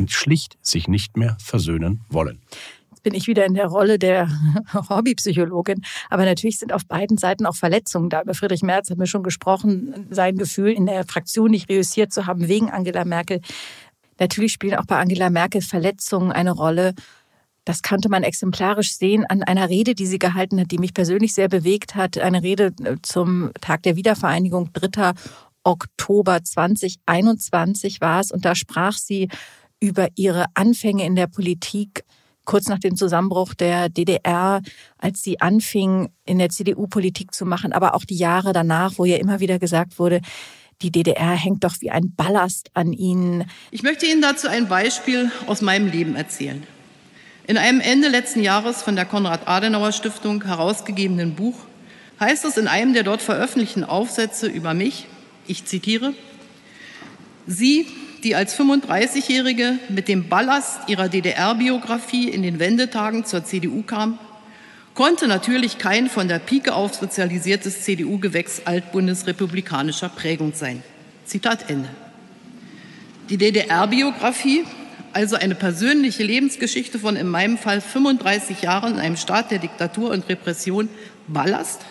schlicht 0.07 0.57
sich 0.61 0.87
nicht 0.87 1.15
mehr 1.15 1.37
versöhnen 1.39 2.01
wollen 2.09 2.41
bin 3.06 3.13
ich 3.13 3.28
wieder 3.28 3.46
in 3.46 3.54
der 3.54 3.68
Rolle 3.68 4.00
der 4.00 4.28
Hobbypsychologin. 4.90 5.84
Aber 6.10 6.25
natürlich 6.25 6.57
sind 6.57 6.74
auf 6.74 6.88
beiden 6.88 7.18
Seiten 7.18 7.46
auch 7.46 7.56
Verletzungen 7.56 8.10
da. 8.10 8.24
Über 8.24 8.34
Friedrich 8.34 8.63
Merz 8.63 8.90
haben 8.90 9.00
wir 9.00 9.06
schon 9.06 9.22
gesprochen, 9.22 10.07
sein 10.10 10.38
Gefühl, 10.38 10.72
in 10.72 10.88
der 10.88 11.06
Fraktion 11.06 11.52
nicht 11.52 11.69
reüssiert 11.69 12.12
zu 12.12 12.25
haben 12.25 12.48
wegen 12.48 12.72
Angela 12.72 13.06
Merkel. 13.06 13.42
Natürlich 14.19 14.54
spielen 14.54 14.75
auch 14.75 14.86
bei 14.86 14.98
Angela 14.98 15.30
Merkel 15.30 15.62
Verletzungen 15.62 16.31
eine 16.31 16.52
Rolle. 16.52 16.96
Das 17.63 17.84
konnte 17.84 18.10
man 18.10 18.24
exemplarisch 18.24 18.96
sehen 18.96 19.24
an 19.24 19.44
einer 19.44 19.69
Rede, 19.69 19.94
die 19.94 20.07
sie 20.07 20.19
gehalten 20.19 20.60
hat, 20.60 20.72
die 20.72 20.80
mich 20.80 20.96
persönlich 20.96 21.36
sehr 21.36 21.48
bewegt 21.48 21.94
hat. 21.94 22.18
Eine 22.18 22.42
Rede 22.42 22.74
äh, 22.84 22.96
zum 23.04 23.52
Tag 23.62 23.84
der 23.84 23.96
Wiedervereinigung, 23.96 24.72
3. 24.74 25.13
Oktober 25.63 26.44
2021 26.44 28.02
war 28.02 28.19
es. 28.19 28.31
Und 28.31 28.46
da 28.46 28.56
sprach 28.56 28.94
sie 28.94 29.30
über 29.80 30.07
ihre 30.16 30.45
Anfänge 30.54 31.06
in 31.06 31.16
der 31.16 31.28
Politik 31.28 32.05
kurz 32.45 32.68
nach 32.68 32.80
dem 32.80 32.95
Zusammenbruch 32.95 33.54
der 33.54 33.90
DDR, 33.90 34.61
als 34.97 35.21
sie 35.21 35.42
anfing, 35.42 36.09
in 36.25 36.37
der 36.37 36.49
CDU 36.49 36.87
Politik 36.87 37.33
zu 37.33 37.45
machen, 37.45 37.73
aber 37.73 37.95
auch 37.95 38.06
die 38.06 38.18
Jahre 38.18 38.54
danach, 38.54 38.94
wo 38.97 39.06
ja 39.06 39.18
immer 39.18 39.40
wieder 39.40 39.59
gesagt 39.59 39.99
wurde, 39.99 40.21
die 40.81 40.92
DDR 40.92 41.31
hängt 41.31 41.64
doch 41.64 41.75
wie 41.80 41.92
ein 41.92 42.14
Ballast 42.16 42.69
an 42.73 42.94
ihnen. 42.94 43.45
Ich 43.71 43.83
möchte 43.83 44.06
Ihnen 44.06 44.21
dazu 44.21 44.47
ein 44.47 44.68
Beispiel 44.68 45.31
aus 45.47 45.61
meinem 45.61 45.90
Leben 45.90 46.16
erzählen. 46.16 46.64
In 47.47 47.57
einem 47.57 47.80
Ende 47.80 48.09
letzten 48.09 48.42
Jahres 48.42 48.81
von 48.81 48.95
der 48.95 49.06
Konrad-Adenauer-Stiftung 49.06 50.44
herausgegebenen 50.44 51.35
Buch 51.35 51.56
heißt 52.19 52.44
es 52.45 52.57
in 52.57 52.68
einem 52.68 52.94
der 52.94 53.04
dort 53.04 53.21
veröffentlichten 53.21 53.83
Aufsätze 53.83 54.47
über 54.47 54.73
mich, 54.73 55.07
ich 55.47 55.66
zitiere, 55.66 56.14
Sie, 57.47 57.85
die 58.25 58.35
als 58.35 58.59
35-Jährige 58.59 59.77
mit 59.87 60.07
dem 60.07 60.27
Ballast 60.27 60.89
ihrer 60.89 61.09
DDR-Biografie 61.09 62.27
in 62.27 62.41
den 62.41 62.57
Wendetagen 62.57 63.23
zur 63.23 63.45
CDU 63.45 63.83
kam, 63.83 64.17
konnte 64.95 65.27
natürlich 65.27 65.77
kein 65.77 66.09
von 66.09 66.27
der 66.27 66.39
Pike 66.39 66.73
auf 66.73 66.95
sozialisiertes 66.95 67.83
CDU-Gewächs 67.83 68.63
altbundesrepublikanischer 68.65 70.09
Prägung 70.09 70.53
sein. 70.55 70.81
Zitat 71.25 71.69
Ende. 71.69 71.89
Die 73.29 73.37
DDR-Biografie, 73.37 74.63
also 75.13 75.35
eine 75.35 75.53
persönliche 75.53 76.23
Lebensgeschichte 76.23 76.97
von 76.97 77.15
in 77.15 77.27
meinem 77.27 77.59
Fall 77.59 77.79
35 77.79 78.63
Jahren 78.63 78.95
in 78.95 78.99
einem 78.99 79.17
Staat 79.17 79.51
der 79.51 79.59
Diktatur 79.59 80.09
und 80.09 80.27
Repression, 80.27 80.89
Ballast, 81.27 81.81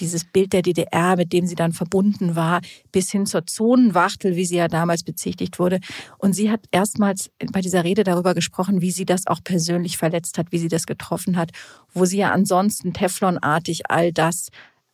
dieses 0.00 0.24
Bild 0.24 0.52
der 0.52 0.62
DDR, 0.62 1.16
mit 1.16 1.32
dem 1.32 1.46
sie 1.46 1.54
dann 1.54 1.72
verbunden 1.72 2.36
war, 2.36 2.60
bis 2.92 3.10
hin 3.10 3.26
zur 3.26 3.46
Zonenwachtel, 3.46 4.36
wie 4.36 4.44
sie 4.44 4.56
ja 4.56 4.68
damals 4.68 5.02
bezichtigt 5.02 5.58
wurde. 5.58 5.80
Und 6.18 6.34
sie 6.34 6.50
hat 6.50 6.60
erstmals 6.70 7.30
bei 7.52 7.60
dieser 7.60 7.84
Rede 7.84 8.04
darüber 8.04 8.34
gesprochen, 8.34 8.80
wie 8.80 8.90
sie 8.90 9.04
das 9.04 9.26
auch 9.26 9.40
persönlich 9.42 9.96
verletzt 9.96 10.38
hat, 10.38 10.50
wie 10.50 10.58
sie 10.58 10.68
das 10.68 10.86
getroffen 10.86 11.36
hat, 11.36 11.50
wo 11.92 12.04
sie 12.04 12.18
ja 12.18 12.32
ansonsten 12.32 12.92
Teflonartig 12.92 13.90
all 13.90 14.12
das 14.12 14.48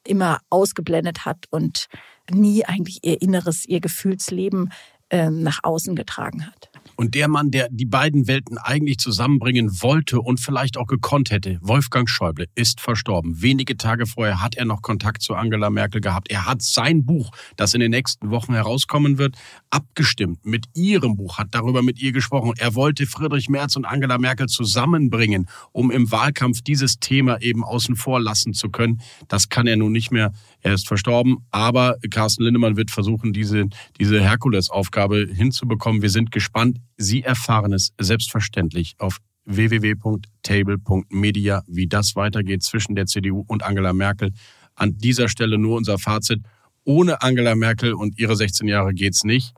immer 0.07 0.41
ausgeblendet 0.49 1.25
hat 1.25 1.47
und 1.51 1.87
nie 2.31 2.65
eigentlich 2.65 3.01
ihr 3.03 3.21
Inneres, 3.21 3.67
ihr 3.67 3.81
Gefühlsleben 3.81 4.73
ähm, 5.11 5.43
nach 5.43 5.61
außen 5.63 5.97
getragen 5.97 6.47
hat. 6.47 6.70
Und 7.01 7.15
der 7.15 7.29
Mann, 7.29 7.51
der 7.51 7.71
die 7.71 7.87
beiden 7.87 8.29
Welten 8.29 8.59
eigentlich 8.59 8.99
zusammenbringen 8.99 9.71
wollte 9.81 10.21
und 10.21 10.39
vielleicht 10.39 10.77
auch 10.77 10.87
gekonnt 10.87 11.31
hätte, 11.31 11.59
Wolfgang 11.63 12.11
Schäuble, 12.11 12.45
ist 12.55 12.79
verstorben. 12.79 13.41
Wenige 13.41 13.79
Tage 13.79 14.05
vorher 14.05 14.43
hat 14.43 14.55
er 14.55 14.67
noch 14.67 14.83
Kontakt 14.83 15.23
zu 15.23 15.35
Angela 15.35 15.71
Merkel 15.71 16.03
gehabt. 16.03 16.31
Er 16.31 16.45
hat 16.45 16.61
sein 16.61 17.07
Buch, 17.07 17.31
das 17.57 17.73
in 17.73 17.81
den 17.81 17.91
nächsten 17.91 18.29
Wochen 18.29 18.53
herauskommen 18.53 19.17
wird, 19.17 19.39
abgestimmt 19.71 20.45
mit 20.45 20.67
ihrem 20.75 21.17
Buch, 21.17 21.39
hat 21.39 21.49
darüber 21.53 21.83
mit 21.83 21.99
ihr 22.03 22.13
gesprochen. 22.13 22.53
Er 22.59 22.75
wollte 22.75 23.07
Friedrich 23.07 23.49
Merz 23.49 23.77
und 23.77 23.87
Angela 23.87 24.19
Merkel 24.19 24.49
zusammenbringen, 24.49 25.49
um 25.73 25.91
im 25.91 26.13
Wahlkampf 26.13 26.61
dieses 26.61 27.01
Thema 27.01 27.41
eben 27.41 27.65
außen 27.65 27.97
vor 27.97 28.21
lassen 28.21 28.53
zu 28.53 28.69
können. 28.69 29.01
Das 29.27 29.49
kann 29.49 29.67
er 29.67 29.79
nun 29.79 29.93
nicht 29.93 30.11
mehr. 30.11 30.35
Er 30.61 30.75
ist 30.75 30.87
verstorben, 30.87 31.39
aber 31.51 31.97
Carsten 32.11 32.45
Lindemann 32.45 32.77
wird 32.77 32.91
versuchen, 32.91 33.33
diese, 33.33 33.69
diese 33.99 34.21
Herkulesaufgabe 34.21 35.31
hinzubekommen. 35.33 36.03
Wir 36.03 36.11
sind 36.11 36.31
gespannt. 36.31 36.77
Sie 37.03 37.23
erfahren 37.23 37.73
es 37.73 37.95
selbstverständlich 37.99 38.97
auf 38.99 39.21
www.table.media, 39.47 41.63
wie 41.67 41.87
das 41.87 42.15
weitergeht 42.15 42.63
zwischen 42.63 42.95
der 42.95 43.07
CDU 43.07 43.43
und 43.47 43.63
Angela 43.63 43.95
Merkel. 43.95 44.35
An 44.75 44.99
dieser 44.99 45.31
Stelle 45.31 45.57
nur 45.57 45.79
unser 45.79 45.99
Fazit. 45.99 46.43
Ohne 46.85 47.23
Angela 47.23 47.55
Merkel 47.55 47.95
und 47.95 48.19
ihre 48.19 48.37
16 48.37 48.69
Jahre 48.69 48.93
geht's 48.93 49.25
nicht. 49.25 49.55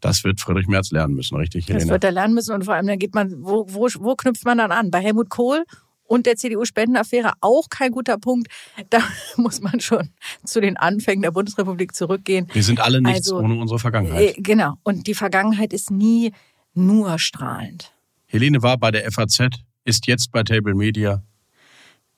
Das 0.00 0.24
wird 0.24 0.40
Friedrich 0.40 0.66
Merz 0.66 0.92
lernen 0.92 1.12
müssen, 1.14 1.36
richtig, 1.36 1.68
Helene? 1.68 1.84
Das 1.84 1.90
wird 1.90 2.04
er 2.04 2.12
lernen 2.12 2.32
müssen 2.32 2.54
und 2.54 2.64
vor 2.64 2.72
allem 2.72 2.86
dann 2.86 2.98
geht 2.98 3.14
man, 3.14 3.44
wo, 3.44 3.66
wo, 3.68 3.88
wo 3.98 4.16
knüpft 4.16 4.46
man 4.46 4.56
dann 4.56 4.72
an? 4.72 4.90
Bei 4.90 5.00
Helmut 5.00 5.28
Kohl 5.28 5.64
und 6.04 6.24
der 6.26 6.36
CDU-Spendenaffäre 6.36 7.32
auch 7.40 7.68
kein 7.68 7.92
guter 7.92 8.16
Punkt. 8.18 8.48
Da 8.90 9.00
muss 9.36 9.60
man 9.60 9.78
schon 9.80 10.08
zu 10.44 10.62
den 10.62 10.78
Anfängen 10.78 11.20
der 11.22 11.32
Bundesrepublik 11.32 11.94
zurückgehen. 11.94 12.48
Wir 12.52 12.62
sind 12.62 12.80
alle 12.80 13.02
nichts 13.02 13.30
also, 13.30 13.44
ohne 13.44 13.56
unsere 13.56 13.78
Vergangenheit. 13.78 14.38
Äh, 14.38 14.40
genau. 14.40 14.76
Und 14.82 15.06
die 15.06 15.14
Vergangenheit 15.14 15.72
ist 15.72 15.90
nie 15.90 16.32
nur 16.74 17.18
strahlend. 17.18 17.92
Helene 18.26 18.62
war 18.62 18.78
bei 18.78 18.90
der 18.90 19.10
FAZ, 19.10 19.48
ist 19.84 20.06
jetzt 20.06 20.32
bei 20.32 20.42
Table 20.42 20.74
Media. 20.74 21.22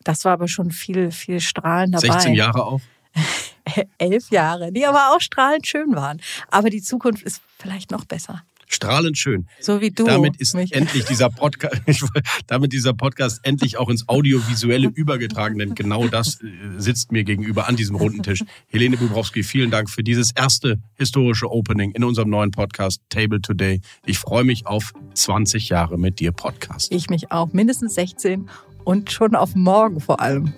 Das 0.03 0.25
war 0.25 0.33
aber 0.33 0.49
schon 0.49 0.71
viel, 0.71 1.11
viel 1.11 1.41
strahlend 1.41 1.95
dabei. 1.95 2.13
16 2.13 2.35
Jahre 2.35 2.65
auch? 2.65 2.81
elf 3.99 4.31
Jahre, 4.31 4.73
die 4.73 4.87
aber 4.87 5.15
auch 5.15 5.21
strahlend 5.21 5.67
schön 5.67 5.95
waren. 5.95 6.21
Aber 6.51 6.71
die 6.71 6.83
Zukunft 6.83 7.23
ist 7.23 7.41
vielleicht 7.59 7.91
noch 7.91 8.05
besser. 8.05 8.43
Strahlend 8.75 9.17
schön. 9.17 9.47
So 9.61 9.81
wie 9.81 9.91
du. 9.91 10.05
Damit 10.05 10.37
ist 10.37 10.55
mich. 10.55 10.73
endlich 10.73 11.05
dieser 11.05 11.31
Podcast, 11.31 11.81
damit 12.49 12.73
dieser 12.73 12.93
Podcast 12.93 13.41
endlich 13.45 13.79
auch 13.79 13.89
ins 13.89 14.09
Audiovisuelle 14.09 14.89
übergetragen, 14.89 15.59
denn 15.59 15.75
genau 15.75 16.09
das 16.09 16.41
äh, 16.43 16.47
sitzt 16.79 17.13
mir 17.13 17.25
gegenüber 17.25 17.69
an 17.69 17.77
diesem 17.77 17.97
runden 17.97 18.23
Tisch. 18.23 18.43
Helene 18.67 18.97
Bubrowski, 18.97 19.45
vielen 19.45 19.71
Dank 19.71 19.89
für 19.89 20.03
dieses 20.03 20.33
erste 20.33 20.81
historische 20.97 21.51
Opening 21.51 21.93
in 21.93 22.03
unserem 22.03 22.31
neuen 22.31 22.51
Podcast 22.51 23.01
Table 23.09 23.41
Today. 23.41 23.81
Ich 24.07 24.19
freue 24.19 24.45
mich 24.45 24.67
auf 24.67 24.93
20 25.15 25.69
Jahre 25.69 25.97
mit 25.97 26.19
dir 26.19 26.33
Podcast. 26.33 26.91
Ich 26.93 27.09
mich 27.09 27.31
auch. 27.31 27.53
Mindestens 27.53 27.95
16 27.95 28.49
und 28.83 29.13
schon 29.13 29.37
auf 29.37 29.55
morgen 29.55 30.01
vor 30.01 30.21
allem. 30.21 30.53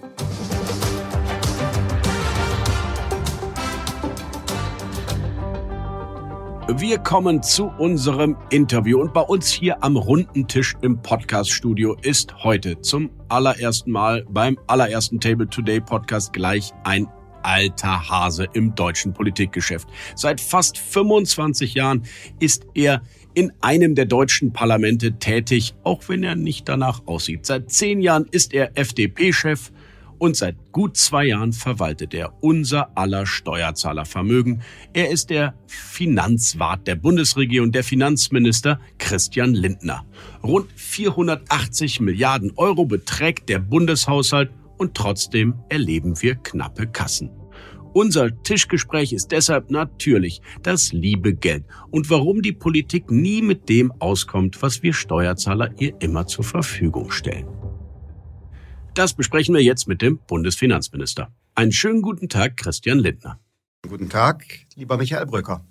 Wir 6.74 6.98
kommen 6.98 7.44
zu 7.44 7.66
unserem 7.78 8.36
Interview 8.50 9.00
und 9.00 9.14
bei 9.14 9.20
uns 9.20 9.52
hier 9.52 9.84
am 9.84 9.96
runden 9.96 10.48
Tisch 10.48 10.74
im 10.82 11.00
Podcaststudio 11.00 11.96
ist 12.02 12.42
heute 12.42 12.80
zum 12.80 13.08
allerersten 13.28 13.92
Mal 13.92 14.26
beim 14.28 14.58
allerersten 14.66 15.20
Table 15.20 15.48
Today 15.48 15.80
Podcast 15.80 16.32
gleich 16.32 16.72
ein 16.82 17.06
alter 17.44 18.10
Hase 18.10 18.48
im 18.52 18.74
deutschen 18.74 19.12
Politikgeschäft. 19.12 19.88
Seit 20.16 20.40
fast 20.40 20.76
25 20.76 21.74
Jahren 21.74 22.02
ist 22.40 22.66
er 22.74 23.00
in 23.34 23.52
einem 23.60 23.94
der 23.94 24.06
deutschen 24.06 24.52
Parlamente 24.52 25.20
tätig, 25.20 25.76
auch 25.84 26.08
wenn 26.08 26.24
er 26.24 26.34
nicht 26.34 26.68
danach 26.68 27.06
aussieht. 27.06 27.46
Seit 27.46 27.70
zehn 27.70 28.00
Jahren 28.00 28.26
ist 28.32 28.52
er 28.52 28.76
FDP-Chef 28.76 29.70
und 30.18 30.36
seit 30.36 30.56
gut 30.72 30.96
zwei 30.96 31.26
Jahren 31.26 31.52
verwaltet 31.52 32.14
er 32.14 32.32
unser 32.42 32.96
aller 32.96 33.26
Steuerzahlervermögen. 33.26 34.62
Er 34.92 35.10
ist 35.10 35.30
der 35.30 35.54
Finanzwart 35.66 36.86
der 36.86 36.96
Bundesregierung, 36.96 37.72
der 37.72 37.84
Finanzminister 37.84 38.80
Christian 38.98 39.54
Lindner. 39.54 40.04
Rund 40.42 40.70
480 40.74 42.00
Milliarden 42.00 42.52
Euro 42.56 42.84
beträgt 42.84 43.48
der 43.48 43.58
Bundeshaushalt 43.58 44.50
und 44.78 44.94
trotzdem 44.94 45.54
erleben 45.68 46.20
wir 46.22 46.36
knappe 46.36 46.86
Kassen. 46.86 47.30
Unser 47.96 48.42
Tischgespräch 48.42 49.14
ist 49.14 49.32
deshalb 49.32 49.70
natürlich 49.70 50.42
das 50.62 50.92
liebe 50.92 51.34
Geld 51.34 51.64
und 51.90 52.10
warum 52.10 52.42
die 52.42 52.52
Politik 52.52 53.10
nie 53.10 53.40
mit 53.40 53.70
dem 53.70 53.90
auskommt, 54.00 54.60
was 54.60 54.82
wir 54.82 54.92
Steuerzahler 54.92 55.70
ihr 55.78 55.94
immer 56.00 56.26
zur 56.26 56.44
Verfügung 56.44 57.10
stellen. 57.10 57.55
Das 58.96 59.12
besprechen 59.12 59.54
wir 59.54 59.62
jetzt 59.62 59.86
mit 59.88 60.00
dem 60.00 60.18
Bundesfinanzminister. 60.26 61.30
Einen 61.54 61.70
schönen 61.70 62.00
guten 62.00 62.30
Tag, 62.30 62.56
Christian 62.56 62.98
Lindner. 62.98 63.38
Guten 63.86 64.08
Tag, 64.08 64.46
lieber 64.74 64.96
Michael 64.96 65.26
Brücker. 65.26 65.62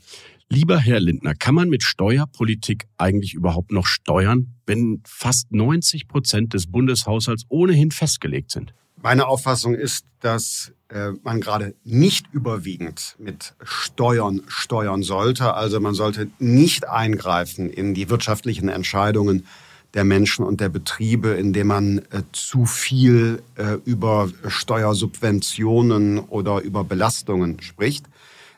Lieber 0.48 0.78
Herr 0.78 1.00
Lindner, 1.00 1.34
kann 1.34 1.56
man 1.56 1.70
mit 1.70 1.82
Steuerpolitik 1.82 2.86
eigentlich 3.00 3.34
überhaupt 3.34 3.72
noch 3.72 3.88
steuern, 3.88 4.54
wenn 4.68 5.02
fast 5.08 5.52
90 5.52 6.08
Prozent 6.08 6.54
des 6.54 6.72
Bundeshaushalts 6.72 7.46
ohnehin 7.50 7.90
festgelegt 7.90 8.52
sind? 8.52 8.76
Meine 9.02 9.26
Auffassung 9.26 9.74
ist, 9.74 10.06
dass 10.20 10.72
äh, 10.90 11.14
man 11.24 11.42
gerade 11.42 11.74
nicht 11.84 12.28
überwiegend 12.32 13.16
mit 13.18 13.56
Steuern 13.64 14.44
steuern 14.48 15.02
sollte. 15.02 15.56
Also 15.56 15.80
man 15.80 15.96
sollte 15.96 16.30
nicht 16.38 16.88
eingreifen 16.88 17.72
in 17.72 17.96
die 17.96 18.08
wirtschaftlichen 18.08 18.70
Entscheidungen 18.70 19.48
der 19.96 20.04
Menschen 20.04 20.46
und 20.46 20.62
der 20.62 20.70
Betriebe, 20.70 21.30
indem 21.30 21.68
man 21.68 21.98
äh, 21.98 22.22
zu 22.34 22.66
viel 22.66 23.42
äh, 23.56 23.78
über 23.86 24.30
Steuersubventionen 24.46 26.20
oder 26.20 26.62
über 26.62 26.84
Belastungen 26.84 27.62
spricht. 27.62 28.06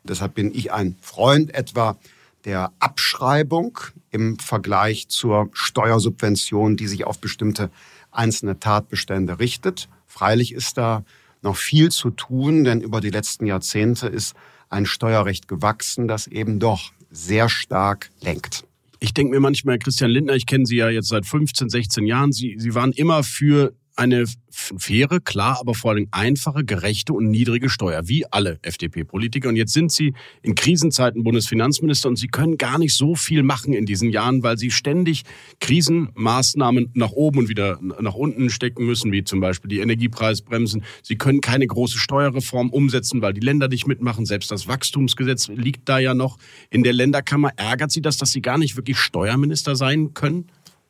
Deshalb 0.03 0.33
bin 0.33 0.53
ich 0.53 0.73
ein 0.73 0.97
Freund 0.99 1.53
etwa 1.53 1.97
der 2.43 2.71
Abschreibung 2.79 3.77
im 4.09 4.39
Vergleich 4.39 5.09
zur 5.09 5.49
Steuersubvention, 5.53 6.75
die 6.75 6.87
sich 6.87 7.05
auf 7.05 7.19
bestimmte 7.19 7.69
einzelne 8.11 8.59
Tatbestände 8.59 9.39
richtet. 9.39 9.89
Freilich 10.07 10.53
ist 10.53 10.77
da 10.77 11.03
noch 11.41 11.55
viel 11.55 11.89
zu 11.91 12.09
tun, 12.09 12.63
denn 12.63 12.81
über 12.81 12.99
die 12.99 13.09
letzten 13.09 13.45
Jahrzehnte 13.45 14.07
ist 14.07 14.35
ein 14.69 14.85
Steuerrecht 14.85 15.47
gewachsen, 15.47 16.07
das 16.07 16.27
eben 16.27 16.59
doch 16.59 16.91
sehr 17.11 17.47
stark 17.47 18.09
lenkt. 18.21 18.66
Ich 18.99 19.13
denke 19.13 19.33
mir 19.33 19.39
manchmal, 19.39 19.77
Christian 19.79 20.11
Lindner, 20.11 20.33
ich 20.33 20.45
kenne 20.45 20.65
Sie 20.65 20.77
ja 20.77 20.89
jetzt 20.89 21.09
seit 21.09 21.25
15, 21.25 21.69
16 21.69 22.05
Jahren, 22.05 22.31
Sie, 22.31 22.55
Sie 22.57 22.73
waren 22.73 22.91
immer 22.91 23.23
für 23.23 23.73
eine 23.97 24.25
faire, 24.49 25.19
klar, 25.19 25.57
aber 25.59 25.73
vor 25.73 25.91
allem 25.91 26.07
einfache, 26.11 26.63
gerechte 26.63 27.13
und 27.13 27.29
niedrige 27.29 27.69
Steuer, 27.69 28.07
wie 28.07 28.25
alle 28.31 28.59
FDP-Politiker. 28.61 29.49
Und 29.49 29.55
jetzt 29.55 29.73
sind 29.73 29.91
Sie 29.91 30.13
in 30.41 30.55
Krisenzeiten 30.55 31.23
Bundesfinanzminister 31.23 32.09
und 32.09 32.15
Sie 32.15 32.27
können 32.27 32.57
gar 32.57 32.79
nicht 32.79 32.95
so 32.95 33.15
viel 33.15 33.43
machen 33.43 33.73
in 33.73 33.85
diesen 33.85 34.09
Jahren, 34.09 34.43
weil 34.43 34.57
Sie 34.57 34.71
ständig 34.71 35.23
Krisenmaßnahmen 35.59 36.91
nach 36.93 37.11
oben 37.11 37.39
und 37.39 37.49
wieder 37.49 37.79
nach 37.81 38.15
unten 38.15 38.49
stecken 38.49 38.85
müssen, 38.85 39.11
wie 39.11 39.23
zum 39.23 39.39
Beispiel 39.39 39.69
die 39.69 39.79
Energiepreisbremsen. 39.79 40.83
Sie 41.01 41.17
können 41.17 41.41
keine 41.41 41.67
große 41.67 41.97
Steuerreform 41.97 42.69
umsetzen, 42.69 43.21
weil 43.21 43.33
die 43.33 43.41
Länder 43.41 43.67
nicht 43.67 43.87
mitmachen. 43.87 44.25
Selbst 44.25 44.51
das 44.51 44.67
Wachstumsgesetz 44.67 45.47
liegt 45.49 45.89
da 45.89 45.99
ja 45.99 46.13
noch 46.13 46.37
in 46.69 46.83
der 46.83 46.93
Länderkammer. 46.93 47.51
Ärgert 47.57 47.91
Sie 47.91 48.01
das, 48.01 48.17
dass 48.17 48.31
Sie 48.31 48.41
gar 48.41 48.57
nicht 48.57 48.75
wirklich 48.75 48.97
Steuerminister 48.97 49.75
sein 49.75 50.13
können? 50.13 50.47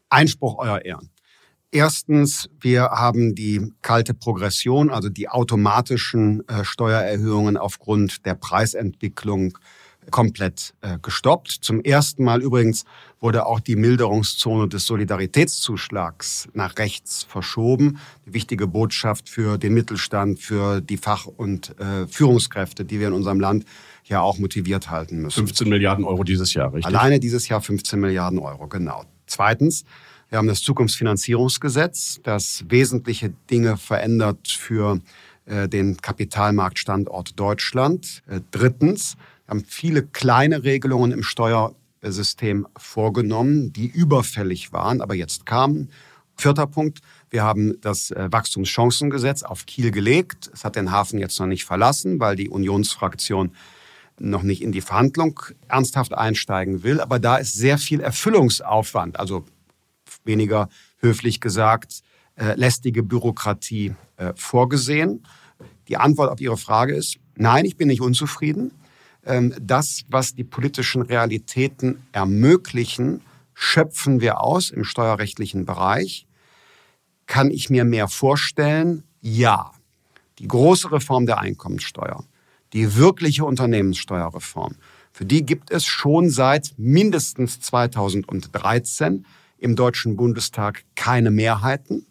Einspruch, 0.09 0.57
Euer 0.59 0.83
Ehren. 0.85 1.09
Erstens, 1.71 2.49
wir 2.61 2.83
haben 2.83 3.35
die 3.35 3.73
kalte 3.81 4.13
Progression, 4.13 4.89
also 4.89 5.09
die 5.09 5.27
automatischen 5.27 6.47
äh, 6.47 6.63
Steuererhöhungen 6.63 7.57
aufgrund 7.57 8.25
der 8.25 8.35
Preisentwicklung 8.35 9.57
komplett 10.09 10.73
äh, 10.81 10.97
gestoppt. 11.01 11.49
Zum 11.49 11.81
ersten 11.81 12.23
Mal 12.23 12.41
übrigens 12.41 12.85
wurde 13.19 13.45
auch 13.45 13.59
die 13.59 13.75
Milderungszone 13.75 14.67
des 14.67 14.85
Solidaritätszuschlags 14.85 16.47
nach 16.53 16.77
rechts 16.77 17.23
verschoben. 17.23 17.99
Die 18.25 18.33
wichtige 18.33 18.67
Botschaft 18.67 19.29
für 19.29 19.57
den 19.57 19.73
Mittelstand, 19.73 20.39
für 20.39 20.81
die 20.81 20.97
Fach- 20.97 21.25
und 21.25 21.77
äh, 21.79 22.07
Führungskräfte, 22.07 22.85
die 22.85 22.99
wir 22.99 23.07
in 23.07 23.13
unserem 23.13 23.39
Land 23.39 23.65
ja 24.05 24.21
auch 24.21 24.37
motiviert 24.39 24.89
halten 24.89 25.21
müssen. 25.21 25.39
15 25.39 25.67
Milliarden 25.67 26.05
Euro 26.05 26.23
dieses 26.23 26.53
Jahr, 26.53 26.73
richtig? 26.73 26.85
Alleine 26.85 27.19
dieses 27.19 27.49
Jahr 27.49 27.61
15 27.61 27.99
Milliarden 27.99 28.39
Euro, 28.39 28.67
genau. 28.67 29.03
Zweitens, 29.25 29.83
wir 30.29 30.37
haben 30.37 30.47
das 30.47 30.61
Zukunftsfinanzierungsgesetz, 30.61 32.19
das 32.23 32.65
wesentliche 32.67 33.29
Dinge 33.49 33.77
verändert 33.77 34.47
für 34.49 34.99
äh, 35.45 35.69
den 35.69 35.97
Kapitalmarktstandort 35.97 37.39
Deutschland. 37.39 38.23
Äh, 38.27 38.41
drittens, 38.51 39.15
wir 39.45 39.51
haben 39.51 39.65
viele 39.65 40.03
kleine 40.03 40.63
Regelungen 40.63 41.13
im 41.13 41.23
Steuersystem 41.23 42.67
vorgenommen, 42.77 43.71
die 43.71 43.87
überfällig 43.87 44.73
waren, 44.73 45.01
aber 45.01 45.15
jetzt 45.15 45.45
kamen. 45.45 45.89
Vierter 46.35 46.67
Punkt, 46.67 46.99
wir 47.29 47.43
haben 47.43 47.79
das 47.79 48.11
äh, 48.11 48.27
Wachstumschancengesetz 48.29 49.43
auf 49.43 49.65
Kiel 49.65 49.91
gelegt. 49.91 50.51
Es 50.53 50.65
hat 50.65 50.75
den 50.75 50.91
Hafen 50.91 51.19
jetzt 51.19 51.39
noch 51.39 51.47
nicht 51.47 51.63
verlassen, 51.63 52.19
weil 52.19 52.35
die 52.35 52.49
Unionsfraktion 52.49 53.53
noch 54.19 54.43
nicht 54.43 54.61
in 54.61 54.71
die 54.71 54.81
Verhandlung 54.81 55.39
ernsthaft 55.69 56.13
einsteigen 56.13 56.83
will. 56.83 56.99
Aber 56.99 57.19
da 57.19 57.37
ist 57.37 57.53
sehr 57.53 57.77
viel 57.77 58.01
Erfüllungsaufwand, 58.01 59.19
also 59.19 59.45
weniger 60.27 60.69
höflich 60.99 61.41
gesagt, 61.41 62.01
äh, 62.35 62.53
lästige 62.55 63.01
Bürokratie 63.03 63.95
äh, 64.17 64.33
vorgesehen. 64.35 65.23
Die 65.87 65.97
Antwort 65.97 66.29
auf 66.29 66.39
Ihre 66.39 66.57
Frage 66.57 66.95
ist, 66.95 67.17
nein, 67.35 67.65
ich 67.65 67.77
bin 67.77 67.87
nicht 67.87 68.01
unzufrieden. 68.01 68.71
Ähm, 69.25 69.53
das, 69.59 70.03
was 70.09 70.35
die 70.35 70.43
politischen 70.43 71.01
Realitäten 71.01 72.03
ermöglichen, 72.11 73.21
schöpfen 73.53 74.21
wir 74.21 74.41
aus 74.41 74.69
im 74.69 74.83
steuerrechtlichen 74.83 75.65
Bereich. 75.65 76.27
Kann 77.25 77.49
ich 77.49 77.69
mir 77.69 77.83
mehr 77.83 78.07
vorstellen? 78.07 79.03
Ja. 79.21 79.71
Die 80.39 80.47
große 80.47 80.91
Reform 80.91 81.25
der 81.25 81.39
Einkommenssteuer, 81.39 82.23
die 82.73 82.95
wirkliche 82.95 83.43
Unternehmenssteuerreform, 83.43 84.75
für 85.11 85.25
die 85.25 85.43
gibt 85.43 85.71
es 85.71 85.83
schon 85.85 86.29
seit 86.29 86.75
mindestens 86.77 87.59
2013 87.61 89.25
im 89.57 89.75
Deutschen 89.75 90.15
Bundestag 90.15 90.83
keine 90.95 91.31
Mehrheiten. 91.31 92.05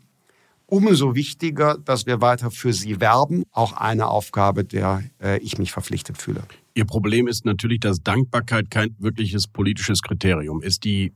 Umso 0.67 1.15
wichtiger, 1.15 1.79
dass 1.79 2.07
wir 2.07 2.21
weiter 2.21 2.51
für 2.51 2.73
sie 2.73 3.01
werben. 3.01 3.45
Auch 3.53 3.73
eine 3.75 4.09
Aufgabe, 4.09 4.65
der 4.65 5.05
äh, 5.23 5.39
ich 5.39 5.59
mich 5.59 5.71
verpflichtet 5.71 6.19
fühle. 6.19 6.43
Ihr 6.75 6.85
Problem 6.85 7.29
ist 7.29 7.45
natürlich, 7.45 7.81
dass 7.81 8.03
Dankbarkeit 8.03 8.71
kein 8.71 8.97
wirkliches 8.99 9.47
politisches 9.47 10.03
Kriterium 10.03 10.63
ist. 10.63 10.85
Die 10.85 11.13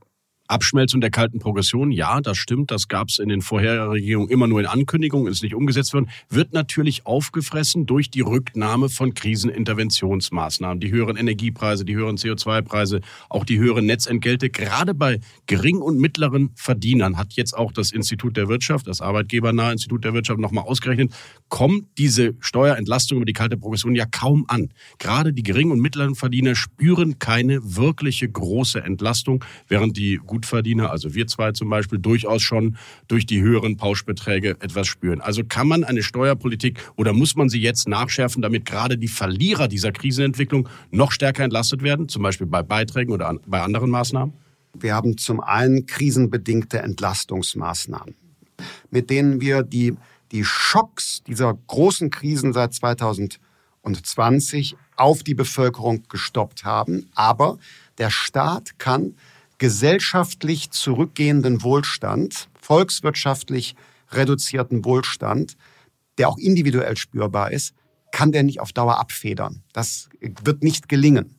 Abschmelzung 0.51 1.01
der 1.01 1.09
kalten 1.09 1.39
Progression, 1.39 1.91
ja, 1.91 2.21
das 2.21 2.37
stimmt, 2.37 2.71
das 2.71 2.87
gab 2.87 3.09
es 3.09 3.19
in 3.19 3.29
den 3.29 3.41
vorherigen 3.41 3.89
Regierungen 3.89 4.29
immer 4.29 4.47
nur 4.47 4.59
in 4.59 4.65
Ankündigungen, 4.65 5.31
ist 5.31 5.43
nicht 5.43 5.55
umgesetzt 5.55 5.93
worden, 5.93 6.09
wird 6.29 6.53
natürlich 6.53 7.05
aufgefressen 7.05 7.85
durch 7.85 8.09
die 8.09 8.21
Rücknahme 8.21 8.89
von 8.89 9.13
Kriseninterventionsmaßnahmen. 9.13 10.79
Die 10.79 10.91
höheren 10.91 11.17
Energiepreise, 11.17 11.85
die 11.85 11.95
höheren 11.95 12.17
CO2-Preise, 12.17 13.01
auch 13.29 13.45
die 13.45 13.59
höheren 13.59 13.85
Netzentgelte. 13.85 14.49
Gerade 14.49 14.93
bei 14.93 15.19
gering- 15.47 15.81
und 15.81 15.99
mittleren 15.99 16.51
Verdienern 16.55 17.17
hat 17.17 17.33
jetzt 17.33 17.57
auch 17.57 17.71
das 17.71 17.91
Institut 17.91 18.37
der 18.37 18.47
Wirtschaft, 18.47 18.87
das 18.87 19.01
arbeitgebernahe 19.01 19.71
Institut 19.71 20.03
der 20.03 20.13
Wirtschaft 20.13 20.39
nochmal 20.39 20.65
ausgerechnet, 20.65 21.13
kommt 21.49 21.85
diese 21.97 22.35
Steuerentlastung 22.39 23.17
über 23.17 23.25
die 23.25 23.33
kalte 23.33 23.57
Progression 23.57 23.95
ja 23.95 24.05
kaum 24.05 24.45
an. 24.47 24.69
Gerade 24.99 25.33
die 25.33 25.43
geringen 25.43 25.71
und 25.71 25.79
mittleren 25.79 26.15
Verdiener 26.15 26.55
spüren 26.55 27.19
keine 27.19 27.59
wirkliche 27.63 28.29
große 28.29 28.81
Entlastung, 28.81 29.43
während 29.67 29.97
die 29.97 30.17
gut 30.17 30.40
Gutverdiener, 30.41 30.89
also 30.89 31.13
wir 31.13 31.27
zwei 31.27 31.51
zum 31.51 31.69
Beispiel, 31.69 31.99
durchaus 31.99 32.41
schon 32.41 32.77
durch 33.07 33.27
die 33.27 33.41
höheren 33.41 33.77
Pauschbeträge 33.77 34.57
etwas 34.59 34.87
spüren. 34.87 35.21
Also 35.21 35.43
kann 35.43 35.67
man 35.67 35.83
eine 35.83 36.01
Steuerpolitik 36.03 36.79
oder 36.95 37.13
muss 37.13 37.35
man 37.35 37.49
sie 37.49 37.61
jetzt 37.61 37.87
nachschärfen, 37.87 38.41
damit 38.41 38.65
gerade 38.65 38.97
die 38.97 39.07
Verlierer 39.07 39.67
dieser 39.67 39.91
Krisenentwicklung 39.91 40.67
noch 40.89 41.11
stärker 41.11 41.43
entlastet 41.43 41.83
werden, 41.83 42.09
zum 42.09 42.23
Beispiel 42.23 42.47
bei 42.47 42.63
Beiträgen 42.63 43.11
oder 43.11 43.37
bei 43.45 43.61
anderen 43.61 43.91
Maßnahmen? 43.91 44.33
Wir 44.73 44.95
haben 44.95 45.17
zum 45.17 45.41
einen 45.41 45.85
krisenbedingte 45.85 46.79
Entlastungsmaßnahmen, 46.79 48.15
mit 48.89 49.09
denen 49.09 49.41
wir 49.41 49.63
die, 49.63 49.95
die 50.31 50.43
Schocks 50.43 51.23
dieser 51.27 51.57
großen 51.67 52.09
Krisen 52.09 52.53
seit 52.53 52.73
2020 52.73 54.75
auf 54.95 55.23
die 55.23 55.35
Bevölkerung 55.35 56.03
gestoppt 56.09 56.63
haben. 56.63 57.09
Aber 57.15 57.57
der 57.97 58.09
Staat 58.09 58.79
kann 58.79 59.15
gesellschaftlich 59.61 60.71
zurückgehenden 60.71 61.61
Wohlstand, 61.61 62.49
volkswirtschaftlich 62.59 63.75
reduzierten 64.11 64.83
Wohlstand, 64.83 65.55
der 66.17 66.29
auch 66.29 66.39
individuell 66.39 66.97
spürbar 66.97 67.51
ist, 67.51 67.75
kann 68.11 68.31
der 68.31 68.41
nicht 68.41 68.59
auf 68.59 68.73
Dauer 68.73 68.99
abfedern. 68.99 69.61
Das 69.71 70.09
wird 70.19 70.63
nicht 70.63 70.89
gelingen. 70.89 71.35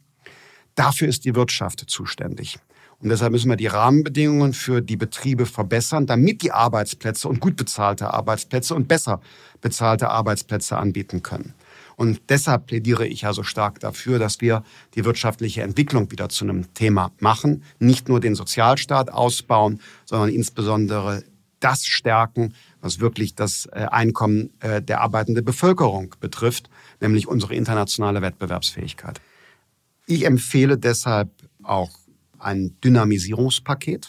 Dafür 0.76 1.08
ist 1.08 1.24
die 1.24 1.34
Wirtschaft 1.34 1.82
zuständig. 1.88 2.60
Und 3.00 3.08
deshalb 3.08 3.32
müssen 3.32 3.50
wir 3.50 3.56
die 3.56 3.66
Rahmenbedingungen 3.66 4.52
für 4.52 4.82
die 4.82 4.96
Betriebe 4.96 5.44
verbessern, 5.44 6.06
damit 6.06 6.42
die 6.42 6.52
Arbeitsplätze 6.52 7.26
und 7.28 7.40
gut 7.40 7.56
bezahlte 7.56 8.14
Arbeitsplätze 8.14 8.76
und 8.76 8.86
besser 8.86 9.20
bezahlte 9.60 10.10
Arbeitsplätze 10.10 10.76
anbieten 10.76 11.24
können. 11.24 11.54
Und 12.02 12.20
deshalb 12.30 12.66
plädiere 12.66 13.06
ich 13.06 13.20
ja 13.20 13.32
so 13.32 13.44
stark 13.44 13.78
dafür, 13.78 14.18
dass 14.18 14.40
wir 14.40 14.64
die 14.96 15.04
wirtschaftliche 15.04 15.62
Entwicklung 15.62 16.10
wieder 16.10 16.28
zu 16.28 16.44
einem 16.44 16.74
Thema 16.74 17.12
machen, 17.20 17.62
nicht 17.78 18.08
nur 18.08 18.18
den 18.18 18.34
Sozialstaat 18.34 19.12
ausbauen, 19.12 19.80
sondern 20.04 20.30
insbesondere 20.30 21.22
das 21.60 21.86
stärken, 21.86 22.54
was 22.80 22.98
wirklich 22.98 23.36
das 23.36 23.66
äh, 23.66 23.86
Einkommen 23.88 24.50
äh, 24.58 24.82
der 24.82 25.00
arbeitenden 25.00 25.44
Bevölkerung 25.44 26.16
betrifft, 26.18 26.68
nämlich 27.00 27.28
unsere 27.28 27.54
internationale 27.54 28.20
Wettbewerbsfähigkeit. 28.20 29.20
Ich 30.06 30.26
empfehle 30.26 30.78
deshalb 30.78 31.30
auch 31.62 31.90
ein 32.40 32.74
Dynamisierungspaket. 32.82 34.08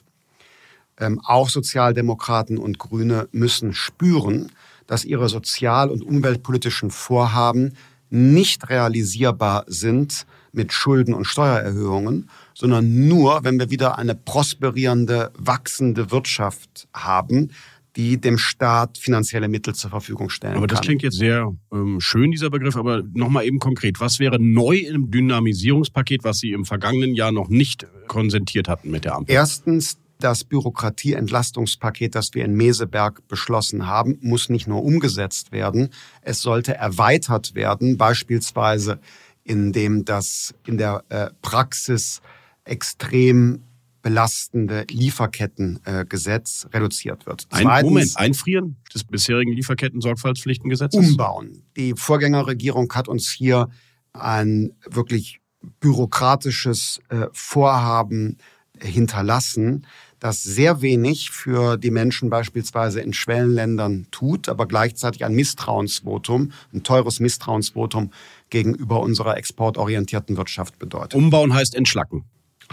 Ähm, 1.00 1.22
auch 1.24 1.48
Sozialdemokraten 1.48 2.58
und 2.58 2.80
Grüne 2.80 3.30
müssen 3.32 3.76
spüren, 3.76 4.52
dass 4.88 5.06
ihre 5.06 5.30
sozial- 5.30 5.90
und 5.90 6.04
umweltpolitischen 6.04 6.92
Vorhaben 6.92 7.74
nicht 8.10 8.70
realisierbar 8.70 9.66
sind 9.68 10.26
mit 10.52 10.72
Schulden 10.72 11.14
und 11.14 11.26
Steuererhöhungen, 11.26 12.30
sondern 12.54 13.08
nur, 13.08 13.44
wenn 13.44 13.60
wir 13.60 13.72
wieder 13.72 13.98
eine 13.98 14.14
prosperierende, 14.14 15.32
wachsende 15.36 16.12
Wirtschaft 16.12 16.88
haben, 16.94 17.50
die 17.96 18.20
dem 18.20 18.38
Staat 18.38 18.98
finanzielle 18.98 19.48
Mittel 19.48 19.76
zur 19.76 19.90
Verfügung 19.90 20.30
stellen 20.30 20.58
Aber 20.58 20.68
das 20.68 20.80
kann. 20.80 20.86
klingt 20.86 21.04
jetzt 21.04 21.18
sehr 21.18 21.54
ähm, 21.72 22.00
schön, 22.00 22.32
dieser 22.32 22.50
Begriff, 22.50 22.76
aber 22.76 23.04
nochmal 23.14 23.46
eben 23.46 23.60
konkret. 23.60 24.00
Was 24.00 24.20
wäre 24.20 24.40
neu 24.40 24.78
im 24.78 25.12
Dynamisierungspaket, 25.12 26.24
was 26.24 26.40
Sie 26.40 26.52
im 26.52 26.66
vergangenen 26.66 27.14
Jahr 27.14 27.32
noch 27.32 27.50
nicht 27.50 27.88
konsentiert 28.08 28.68
hatten 28.68 28.90
mit 28.90 29.06
der 29.06 29.16
Ampel? 29.16 29.34
Erstens 29.34 29.98
das 30.20 30.44
Bürokratieentlastungspaket, 30.44 32.16
das 32.16 32.34
wir 32.34 32.46
in 32.46 32.54
Meseberg 32.54 33.28
beschlossen 33.28 33.88
haben, 33.88 34.18
muss 34.22 34.50
nicht 34.50 34.68
nur 34.68 34.84
umgesetzt 34.84 35.52
werden, 35.52 35.90
es 36.22 36.42
sollte 36.42 36.76
erweitert 36.76 37.56
werden, 37.56 37.98
beispielsweise 37.98 39.00
indem 39.44 40.06
das 40.06 40.54
in 40.66 40.78
der 40.78 41.04
äh, 41.10 41.30
Praxis 41.42 42.22
extrem 42.64 43.64
belastende 44.02 44.86
Lieferkettengesetz 44.90 46.66
äh, 46.66 46.78
reduziert 46.78 47.26
wird. 47.26 47.48
Ein, 47.50 47.64
Zweitens, 47.64 47.90
Moment, 47.90 48.18
einfrieren 48.18 48.76
des 48.94 49.04
bisherigen 49.06 49.54
Lieferketten-Sorgfaltspflichtengesetzes? 49.54 51.12
Umbauen. 51.12 51.64
Die 51.78 51.94
Vorgängerregierung 51.96 52.92
hat 52.94 53.08
uns 53.08 53.32
hier 53.32 53.70
ein 54.12 54.72
wirklich 54.90 55.40
bürokratisches 55.80 57.02
äh, 57.10 57.28
Vorhaben 57.32 58.38
hinterlassen, 58.84 59.86
das 60.20 60.42
sehr 60.42 60.82
wenig 60.82 61.32
für 61.32 61.78
die 61.78 61.92
Menschen 61.92 62.30
beispielsweise 62.30 63.02
in 63.02 63.12
Schwellenländern 63.14 64.08
tut, 64.12 64.48
aber 64.48 64.68
gleichzeitig 64.68 65.26
ein 65.26 65.34
Misstrauensvotum, 65.34 66.52
ein 66.74 66.84
teures 66.84 67.20
Misstrauensvotum 67.20 68.12
gegenüber 68.50 69.02
unserer 69.02 69.36
exportorientierten 69.38 70.38
Wirtschaft 70.38 70.80
bedeutet. 70.80 71.16
Umbauen 71.16 71.54
heißt 71.54 71.76
entschlacken. 71.76 72.24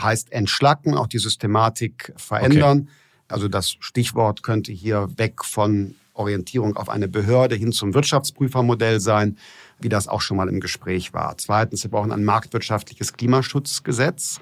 Heißt 0.00 0.30
entschlacken, 0.30 0.94
auch 0.96 1.08
die 1.08 1.18
Systematik 1.18 2.12
verändern. 2.16 2.82
Okay. 2.82 2.90
Also 3.28 3.48
das 3.48 3.76
Stichwort 3.80 4.42
könnte 4.42 4.72
hier 4.72 5.08
weg 5.16 5.44
von 5.44 5.96
Orientierung 6.14 6.76
auf 6.76 6.88
eine 6.88 7.08
Behörde 7.08 7.56
hin 7.56 7.72
zum 7.72 7.94
Wirtschaftsprüfermodell 7.94 9.00
sein, 9.00 9.38
wie 9.80 9.88
das 9.88 10.06
auch 10.06 10.20
schon 10.20 10.36
mal 10.36 10.48
im 10.48 10.60
Gespräch 10.60 11.12
war. 11.14 11.36
Zweitens, 11.38 11.82
wir 11.82 11.90
brauchen 11.90 12.12
ein 12.12 12.24
marktwirtschaftliches 12.24 13.14
Klimaschutzgesetz 13.14 14.40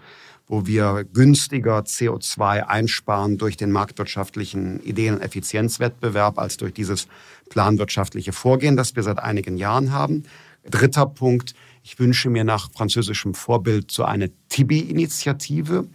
wo 0.49 0.67
wir 0.67 1.05
günstiger 1.13 1.81
CO2 1.81 2.63
einsparen 2.67 3.37
durch 3.37 3.57
den 3.57 3.71
marktwirtschaftlichen 3.71 4.81
Ideen- 4.81 5.17
und 5.17 5.21
Effizienzwettbewerb 5.21 6.39
als 6.39 6.57
durch 6.57 6.73
dieses 6.73 7.07
planwirtschaftliche 7.51 8.33
Vorgehen, 8.33 8.77
das 8.77 8.97
wir 8.97 9.03
seit 9.03 9.19
einigen 9.19 9.59
Jahren 9.59 9.93
haben. 9.93 10.25
Dritter 10.69 11.07
Punkt, 11.07 11.55
ich 11.83 11.99
wünsche 11.99 12.31
mir 12.31 12.45
nach 12.45 12.71
französischem 12.73 13.35
Vorbild 13.35 13.91
so 13.91 14.05
eine 14.05 14.31
TIBI-Initiative, 14.49 15.87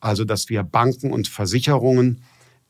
also 0.00 0.24
dass 0.24 0.48
wir 0.50 0.62
Banken 0.62 1.10
und 1.10 1.26
Versicherungen 1.26 2.22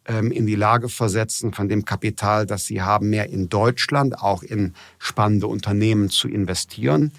ähm, 0.06 0.30
in 0.30 0.46
die 0.46 0.54
Lage 0.54 0.88
versetzen, 0.88 1.52
von 1.52 1.68
dem 1.68 1.84
Kapital, 1.84 2.46
das 2.46 2.66
sie 2.66 2.82
haben, 2.82 3.10
mehr 3.10 3.28
in 3.28 3.48
Deutschland, 3.48 4.18
auch 4.18 4.42
in 4.42 4.74
spannende 4.98 5.48
Unternehmen 5.48 6.08
zu 6.08 6.28
investieren. 6.28 7.12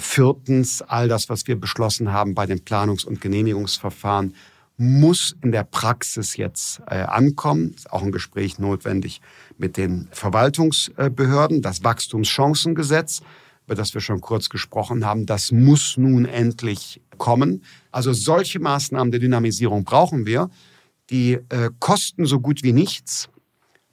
Viertens, 0.00 0.82
all 0.82 1.08
das, 1.08 1.28
was 1.28 1.46
wir 1.46 1.58
beschlossen 1.58 2.12
haben 2.12 2.34
bei 2.34 2.46
den 2.46 2.64
Planungs- 2.64 3.04
und 3.04 3.20
Genehmigungsverfahren, 3.20 4.34
muss 4.76 5.36
in 5.42 5.52
der 5.52 5.64
Praxis 5.64 6.38
jetzt 6.38 6.80
äh, 6.86 7.02
ankommen. 7.02 7.74
Ist 7.74 7.92
auch 7.92 8.02
ein 8.02 8.12
Gespräch 8.12 8.58
notwendig 8.58 9.20
mit 9.58 9.76
den 9.76 10.08
Verwaltungsbehörden. 10.10 11.60
Das 11.60 11.84
Wachstumschancengesetz, 11.84 13.20
über 13.66 13.74
das 13.74 13.92
wir 13.92 14.00
schon 14.00 14.22
kurz 14.22 14.48
gesprochen 14.48 15.04
haben, 15.04 15.26
das 15.26 15.52
muss 15.52 15.98
nun 15.98 16.24
endlich 16.24 17.02
kommen. 17.18 17.62
Also 17.92 18.14
solche 18.14 18.58
Maßnahmen 18.58 19.10
der 19.10 19.20
Dynamisierung 19.20 19.84
brauchen 19.84 20.24
wir. 20.24 20.48
Die 21.10 21.34
äh, 21.50 21.70
kosten 21.78 22.24
so 22.24 22.40
gut 22.40 22.62
wie 22.62 22.72
nichts, 22.72 23.28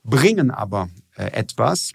bringen 0.05 0.51
aber 0.51 0.89
äh, 1.17 1.25
etwas. 1.33 1.91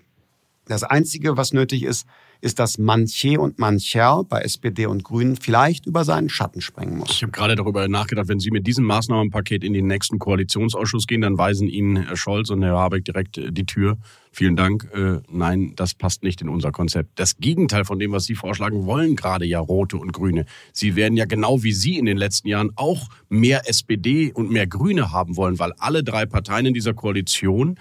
Das 0.66 0.82
Einzige, 0.82 1.38
was 1.38 1.54
nötig 1.54 1.82
ist, 1.84 2.06
ist, 2.42 2.58
dass 2.58 2.76
manche 2.76 3.40
und 3.40 3.58
mancher 3.58 4.24
bei 4.24 4.40
SPD 4.40 4.86
und 4.86 5.04
Grünen 5.04 5.36
vielleicht 5.36 5.86
über 5.86 6.04
seinen 6.04 6.28
Schatten 6.28 6.60
springen 6.60 6.98
muss. 6.98 7.10
Ich 7.10 7.22
habe 7.22 7.32
gerade 7.32 7.54
darüber 7.54 7.88
nachgedacht, 7.88 8.28
wenn 8.28 8.40
Sie 8.40 8.50
mit 8.50 8.66
diesem 8.66 8.84
Maßnahmenpaket 8.84 9.62
in 9.64 9.72
den 9.72 9.86
nächsten 9.86 10.18
Koalitionsausschuss 10.18 11.06
gehen, 11.06 11.20
dann 11.20 11.38
weisen 11.38 11.68
Ihnen 11.68 11.96
Herr 11.96 12.16
Scholz 12.16 12.50
und 12.50 12.62
Herr 12.62 12.76
Habeck 12.76 13.04
direkt 13.04 13.38
äh, 13.38 13.52
die 13.52 13.64
Tür. 13.64 13.96
Vielen 14.34 14.56
Dank. 14.56 14.88
Äh, 14.94 15.20
nein, 15.30 15.74
das 15.76 15.94
passt 15.94 16.22
nicht 16.22 16.40
in 16.40 16.48
unser 16.48 16.72
Konzept. 16.72 17.10
Das 17.18 17.36
Gegenteil 17.36 17.84
von 17.84 17.98
dem, 17.98 18.12
was 18.12 18.24
Sie 18.24 18.34
vorschlagen, 18.34 18.86
wollen 18.86 19.14
gerade 19.14 19.44
ja 19.44 19.60
Rote 19.60 19.98
und 19.98 20.12
Grüne. 20.12 20.46
Sie 20.72 20.96
werden 20.96 21.16
ja 21.16 21.26
genau 21.26 21.62
wie 21.62 21.72
Sie 21.72 21.98
in 21.98 22.06
den 22.06 22.16
letzten 22.16 22.48
Jahren 22.48 22.70
auch 22.74 23.08
mehr 23.28 23.68
SPD 23.68 24.32
und 24.32 24.50
mehr 24.50 24.66
Grüne 24.66 25.12
haben 25.12 25.36
wollen, 25.36 25.58
weil 25.58 25.72
alle 25.78 26.02
drei 26.02 26.24
Parteien 26.24 26.66
in 26.66 26.74
dieser 26.74 26.94
Koalition 26.94 27.78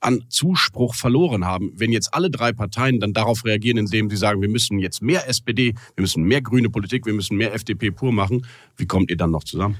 an 0.00 0.24
Zuspruch 0.28 0.94
verloren 0.94 1.44
haben. 1.44 1.72
Wenn 1.74 1.92
jetzt 1.92 2.14
alle 2.14 2.30
drei 2.30 2.52
Parteien 2.52 3.00
dann 3.00 3.12
darauf 3.12 3.44
reagieren, 3.44 3.78
indem 3.78 4.10
sie 4.10 4.16
sagen, 4.16 4.40
wir 4.40 4.48
müssen 4.48 4.78
jetzt 4.78 5.02
mehr 5.02 5.28
SPD, 5.28 5.74
wir 5.96 6.02
müssen 6.02 6.22
mehr 6.22 6.40
grüne 6.40 6.70
Politik, 6.70 7.06
wir 7.06 7.14
müssen 7.14 7.36
mehr 7.36 7.54
FDP 7.54 7.90
pur 7.90 8.12
machen, 8.12 8.46
wie 8.76 8.86
kommt 8.86 9.10
ihr 9.10 9.16
dann 9.16 9.30
noch 9.30 9.44
zusammen? 9.44 9.76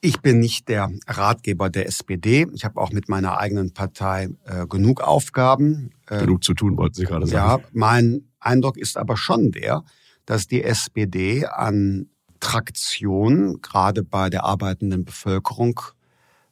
Ich 0.00 0.20
bin 0.20 0.38
nicht 0.38 0.68
der 0.68 0.92
Ratgeber 1.08 1.70
der 1.70 1.86
SPD. 1.86 2.46
Ich 2.54 2.64
habe 2.64 2.80
auch 2.80 2.92
mit 2.92 3.08
meiner 3.08 3.38
eigenen 3.38 3.74
Partei 3.74 4.28
äh, 4.44 4.64
genug 4.68 5.00
Aufgaben. 5.00 5.90
Äh, 6.06 6.20
genug 6.20 6.44
zu 6.44 6.54
tun, 6.54 6.76
wollten 6.76 6.94
Sie 6.94 7.04
gerade 7.04 7.26
sagen. 7.26 7.62
Ja, 7.62 7.68
mein 7.72 8.28
Eindruck 8.38 8.76
ist 8.76 8.96
aber 8.96 9.16
schon 9.16 9.50
der, 9.50 9.82
dass 10.24 10.46
die 10.46 10.62
SPD 10.62 11.46
an 11.46 12.06
Traktion, 12.38 13.60
gerade 13.60 14.04
bei 14.04 14.30
der 14.30 14.44
arbeitenden 14.44 15.04
Bevölkerung, 15.04 15.80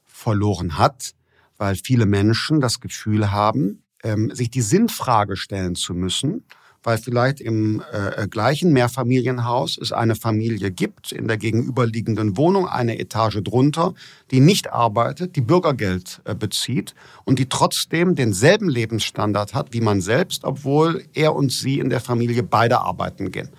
verloren 0.04 0.76
hat 0.76 1.14
weil 1.58 1.76
viele 1.76 2.06
Menschen 2.06 2.60
das 2.60 2.80
Gefühl 2.80 3.30
haben, 3.30 3.82
ähm, 4.02 4.30
sich 4.34 4.50
die 4.50 4.62
Sinnfrage 4.62 5.36
stellen 5.36 5.74
zu 5.74 5.94
müssen, 5.94 6.44
weil 6.86 6.98
vielleicht 6.98 7.40
im 7.40 7.82
äh, 7.92 8.22
äh, 8.22 8.28
gleichen 8.28 8.72
Mehrfamilienhaus 8.72 9.76
es 9.76 9.90
eine 9.90 10.14
Familie 10.14 10.70
gibt, 10.70 11.10
in 11.10 11.26
der 11.26 11.36
gegenüberliegenden 11.36 12.36
Wohnung 12.36 12.68
eine 12.68 13.00
Etage 13.00 13.42
drunter, 13.42 13.94
die 14.30 14.38
nicht 14.38 14.72
arbeitet, 14.72 15.34
die 15.34 15.40
Bürgergeld 15.40 16.20
äh, 16.24 16.36
bezieht 16.36 16.94
und 17.24 17.40
die 17.40 17.48
trotzdem 17.48 18.14
denselben 18.14 18.68
Lebensstandard 18.68 19.52
hat 19.52 19.72
wie 19.72 19.80
man 19.80 20.00
selbst, 20.00 20.44
obwohl 20.44 21.04
er 21.12 21.34
und 21.34 21.50
sie 21.50 21.80
in 21.80 21.90
der 21.90 22.00
Familie 22.00 22.44
beide 22.44 22.80
arbeiten 22.80 23.32
gehen. 23.32 23.50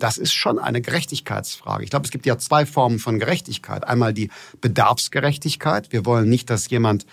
Das 0.00 0.18
ist 0.18 0.32
schon 0.32 0.58
eine 0.58 0.80
Gerechtigkeitsfrage. 0.80 1.84
Ich 1.84 1.90
glaube, 1.90 2.06
es 2.06 2.10
gibt 2.10 2.26
ja 2.26 2.36
zwei 2.36 2.66
Formen 2.66 2.98
von 2.98 3.20
Gerechtigkeit. 3.20 3.86
Einmal 3.86 4.12
die 4.12 4.30
Bedarfsgerechtigkeit. 4.60 5.92
Wir 5.92 6.04
wollen 6.04 6.28
nicht, 6.28 6.50
dass 6.50 6.68
jemand 6.68 7.06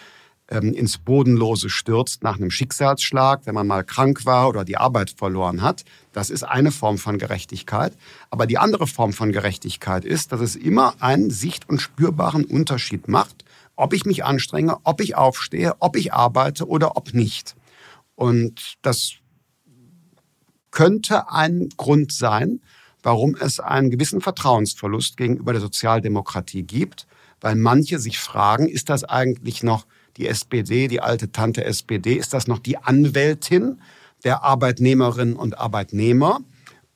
ähm, 0.49 0.73
ins 0.73 0.97
Bodenlose 0.97 1.69
stürzt 1.69 2.23
nach 2.23 2.37
einem 2.37 2.51
Schicksalsschlag, 2.51 3.45
wenn 3.45 3.55
man 3.55 3.67
mal 3.67 3.83
krank 3.83 4.25
war 4.25 4.49
oder 4.49 4.65
die 4.65 4.77
Arbeit 4.77 5.11
verloren 5.11 5.61
hat. 5.61 5.85
Das 6.11 6.29
ist 6.29 6.43
eine 6.43 6.71
Form 6.71 6.97
von 6.97 7.17
Gerechtigkeit. 7.17 7.93
Aber 8.29 8.47
die 8.47 8.57
andere 8.57 8.87
Form 8.87 9.13
von 9.13 9.31
Gerechtigkeit 9.31 10.05
ist, 10.05 10.31
dass 10.31 10.41
es 10.41 10.55
immer 10.55 10.95
einen 10.99 11.29
sicht- 11.29 11.69
und 11.69 11.81
spürbaren 11.81 12.45
Unterschied 12.45 13.07
macht, 13.07 13.45
ob 13.75 13.93
ich 13.93 14.05
mich 14.05 14.25
anstrenge, 14.25 14.77
ob 14.83 15.01
ich 15.01 15.15
aufstehe, 15.15 15.75
ob 15.79 15.95
ich 15.95 16.13
arbeite 16.13 16.67
oder 16.67 16.97
ob 16.97 17.13
nicht. 17.13 17.55
Und 18.15 18.75
das 18.81 19.13
könnte 20.71 21.31
ein 21.31 21.69
Grund 21.77 22.11
sein, 22.11 22.61
warum 23.01 23.35
es 23.39 23.59
einen 23.59 23.89
gewissen 23.89 24.19
Vertrauensverlust 24.19 25.15
gegenüber 25.15 25.53
der 25.53 25.61
Sozialdemokratie 25.61 26.63
gibt, 26.63 27.07
weil 27.39 27.55
manche 27.55 27.99
sich 27.99 28.19
fragen, 28.19 28.67
ist 28.67 28.89
das 28.89 29.03
eigentlich 29.03 29.63
noch 29.63 29.85
die 30.17 30.27
SPD, 30.27 30.87
die 30.87 31.01
alte 31.01 31.31
Tante 31.31 31.63
SPD, 31.63 32.13
ist 32.13 32.33
das 32.33 32.47
noch 32.47 32.59
die 32.59 32.77
Anwältin 32.77 33.81
der 34.23 34.43
Arbeitnehmerinnen 34.43 35.35
und 35.35 35.57
Arbeitnehmer? 35.57 36.39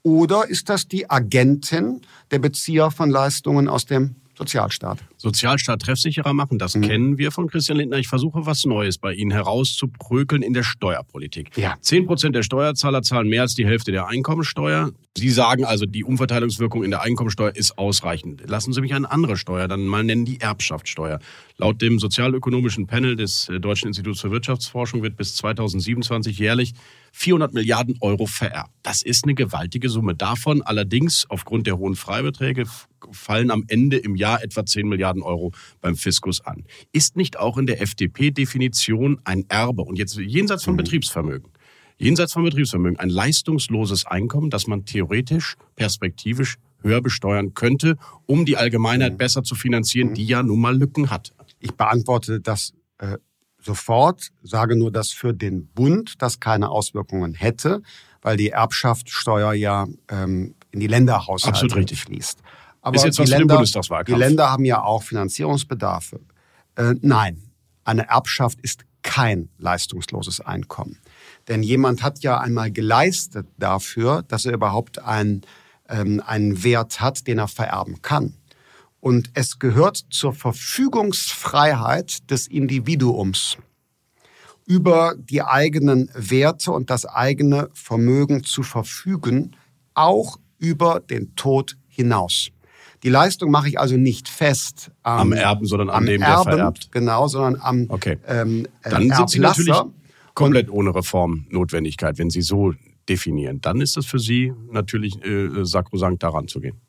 Oder 0.01 0.49
ist 0.49 0.69
das 0.69 0.87
die 0.87 1.09
Agentin 1.09 2.01
der 2.31 2.39
Bezieher 2.39 2.91
von 2.91 3.09
Leistungen 3.09 3.69
aus 3.69 3.85
dem 3.85 4.15
Sozialstaat. 4.37 4.99
Sozialstaat 5.23 5.81
treffsicherer 5.81 6.33
machen, 6.33 6.59
das 6.59 6.75
mhm. 6.75 6.81
kennen 6.81 7.17
wir 7.17 7.31
von 7.31 7.47
Christian 7.47 7.77
Lindner. 7.77 7.97
Ich 7.97 8.09
versuche 8.09 8.45
was 8.45 8.65
Neues 8.65 8.97
bei 8.97 9.13
Ihnen 9.13 9.31
herauszuprökeln 9.31 10.41
in 10.41 10.53
der 10.53 10.63
Steuerpolitik. 10.63 11.55
Ja. 11.57 11.75
Zehn 11.79 12.05
Prozent 12.05 12.35
der 12.35 12.43
Steuerzahler 12.43 13.03
zahlen 13.03 13.29
mehr 13.29 13.43
als 13.43 13.55
die 13.55 13.65
Hälfte 13.65 13.93
der 13.93 14.07
Einkommensteuer. 14.07 14.91
Sie 15.15 15.29
sagen 15.29 15.63
also, 15.63 15.85
die 15.85 16.03
Umverteilungswirkung 16.03 16.83
in 16.83 16.91
der 16.91 17.03
Einkommensteuer 17.03 17.55
ist 17.55 17.77
ausreichend. 17.77 18.43
Lassen 18.47 18.73
Sie 18.73 18.81
mich 18.81 18.93
eine 18.93 19.09
andere 19.09 19.37
Steuer 19.37 19.69
dann 19.69 19.85
mal 19.85 20.03
nennen, 20.03 20.25
die 20.25 20.41
Erbschaftssteuer. 20.41 21.19
Laut 21.57 21.81
dem 21.81 21.99
sozialökonomischen 21.99 22.87
Panel 22.87 23.15
des 23.15 23.47
äh, 23.47 23.61
Deutschen 23.61 23.87
Instituts 23.87 24.19
für 24.19 24.31
Wirtschaftsforschung 24.31 25.03
wird 25.03 25.15
bis 25.15 25.35
2027 25.35 26.37
jährlich 26.37 26.73
400 27.13 27.53
Milliarden 27.53 27.95
Euro 28.01 28.25
vererbt. 28.25 28.71
Das 28.81 29.03
ist 29.03 29.23
eine 29.23 29.35
gewaltige 29.35 29.87
Summe. 29.87 30.15
Davon 30.15 30.63
allerdings 30.63 31.29
aufgrund 31.29 31.67
der 31.67 31.77
hohen 31.77 31.95
Freibeträge 31.95 32.65
fallen 33.11 33.51
am 33.51 33.65
Ende 33.67 33.97
im 33.97 34.15
Jahr 34.15 34.43
etwa 34.43 34.65
10 34.65 34.87
Milliarden 34.87 35.12
Euro 35.21 35.51
beim 35.81 35.95
Fiskus 35.95 36.41
an. 36.41 36.65
Ist 36.91 37.15
nicht 37.15 37.37
auch 37.37 37.57
in 37.57 37.65
der 37.65 37.81
FDP-Definition 37.81 39.21
ein 39.23 39.45
Erbe 39.49 39.83
und 39.83 39.97
jetzt 39.97 40.17
jenseits 40.17 40.63
von 40.63 40.73
mhm. 40.73 40.77
Betriebsvermögen, 40.77 41.51
jenseits 41.97 42.33
von 42.33 42.43
Betriebsvermögen 42.43 42.99
ein 42.99 43.09
leistungsloses 43.09 44.05
Einkommen, 44.05 44.49
das 44.49 44.67
man 44.67 44.85
theoretisch, 44.85 45.55
perspektivisch 45.75 46.57
höher 46.81 47.01
besteuern 47.01 47.53
könnte, 47.53 47.97
um 48.25 48.45
die 48.45 48.57
Allgemeinheit 48.57 49.13
mhm. 49.13 49.17
besser 49.17 49.43
zu 49.43 49.55
finanzieren, 49.55 50.09
mhm. 50.09 50.13
die 50.15 50.25
ja 50.25 50.43
nun 50.43 50.59
mal 50.59 50.75
Lücken 50.75 51.09
hat? 51.09 51.33
Ich 51.59 51.71
beantworte 51.71 52.41
das 52.41 52.73
äh, 52.97 53.17
sofort, 53.63 54.31
sage 54.41 54.75
nur, 54.75 54.91
dass 54.91 55.11
für 55.11 55.33
den 55.33 55.67
Bund 55.67 56.21
das 56.21 56.39
keine 56.39 56.69
Auswirkungen 56.69 57.33
hätte, 57.33 57.81
weil 58.21 58.37
die 58.37 58.49
Erbschaftssteuer 58.49 59.53
ja 59.53 59.87
ähm, 60.09 60.55
in 60.71 60.79
die 60.79 60.87
Länderhaushalte 60.87 61.95
fließt. 61.95 62.39
Aber 62.83 62.97
ist 62.97 63.05
jetzt 63.05 63.19
was 63.19 63.29
Länder, 63.29 63.43
für 63.43 63.47
den 63.47 63.55
Bundestagswahlkampf. 63.55 64.15
Die 64.15 64.23
Länder 64.23 64.51
haben 64.51 64.65
ja 64.65 64.83
auch 64.83 65.03
Finanzierungsbedarfe. 65.03 66.19
Äh, 66.75 66.95
nein, 67.01 67.41
eine 67.83 68.07
Erbschaft 68.09 68.59
ist 68.61 68.85
kein 69.03 69.49
leistungsloses 69.57 70.41
Einkommen. 70.41 70.99
Denn 71.47 71.63
jemand 71.63 72.03
hat 72.03 72.19
ja 72.19 72.39
einmal 72.39 72.71
geleistet 72.71 73.47
dafür, 73.57 74.23
dass 74.27 74.45
er 74.45 74.53
überhaupt 74.53 74.99
ein, 74.99 75.41
ähm, 75.89 76.21
einen 76.25 76.63
Wert 76.63 77.01
hat, 77.01 77.25
den 77.27 77.37
er 77.37 77.47
vererben 77.47 78.01
kann. 78.01 78.35
Und 78.99 79.31
es 79.33 79.59
gehört 79.59 80.05
zur 80.09 80.33
Verfügungsfreiheit 80.33 82.29
des 82.31 82.47
Individuums 82.47 83.57
über 84.65 85.15
die 85.17 85.41
eigenen 85.41 86.09
Werte 86.15 86.71
und 86.71 86.89
das 86.89 87.05
eigene 87.05 87.69
Vermögen 87.73 88.45
zu 88.45 88.63
verfügen, 88.63 89.57
auch 89.93 90.37
über 90.57 91.01
den 91.01 91.35
Tod 91.35 91.75
hinaus. 91.87 92.52
Die 93.03 93.09
Leistung 93.09 93.51
mache 93.51 93.67
ich 93.67 93.79
also 93.79 93.97
nicht 93.97 94.29
fest 94.29 94.91
am, 95.03 95.19
am 95.19 95.33
Erben, 95.33 95.65
sondern 95.65 95.89
an 95.89 96.05
dem, 96.05 96.21
Erben, 96.21 96.43
der 96.45 96.53
vererbt. 96.53 96.91
Genau, 96.91 97.27
sondern 97.27 97.61
am 97.61 97.85
okay. 97.89 98.17
ähm, 98.25 98.65
äh, 98.81 98.89
Dann 98.89 99.09
sind 99.09 99.29
Sie 99.29 99.39
natürlich 99.39 99.75
komplett 100.33 100.69
ohne 100.69 100.95
Reformnotwendigkeit, 100.95 102.17
wenn 102.17 102.29
Sie 102.29 102.41
so 102.41 102.73
definieren. 103.09 103.59
Dann 103.59 103.81
ist 103.81 103.97
es 103.97 104.05
für 104.05 104.19
Sie 104.19 104.53
natürlich 104.71 105.23
äh, 105.23 105.65
sakrosankt, 105.65 106.23
daran 106.23 106.47
zu 106.47 106.61
gehen. 106.61 106.79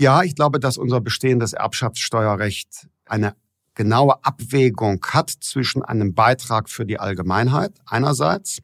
Ja, 0.00 0.22
ich 0.22 0.34
glaube, 0.34 0.60
dass 0.60 0.76
unser 0.76 1.00
bestehendes 1.00 1.52
Erbschaftssteuerrecht 1.52 2.88
eine 3.06 3.34
genaue 3.74 4.24
Abwägung 4.24 5.04
hat 5.10 5.30
zwischen 5.30 5.82
einem 5.82 6.14
Beitrag 6.14 6.68
für 6.68 6.84
die 6.84 6.98
Allgemeinheit 6.98 7.72
einerseits 7.86 8.58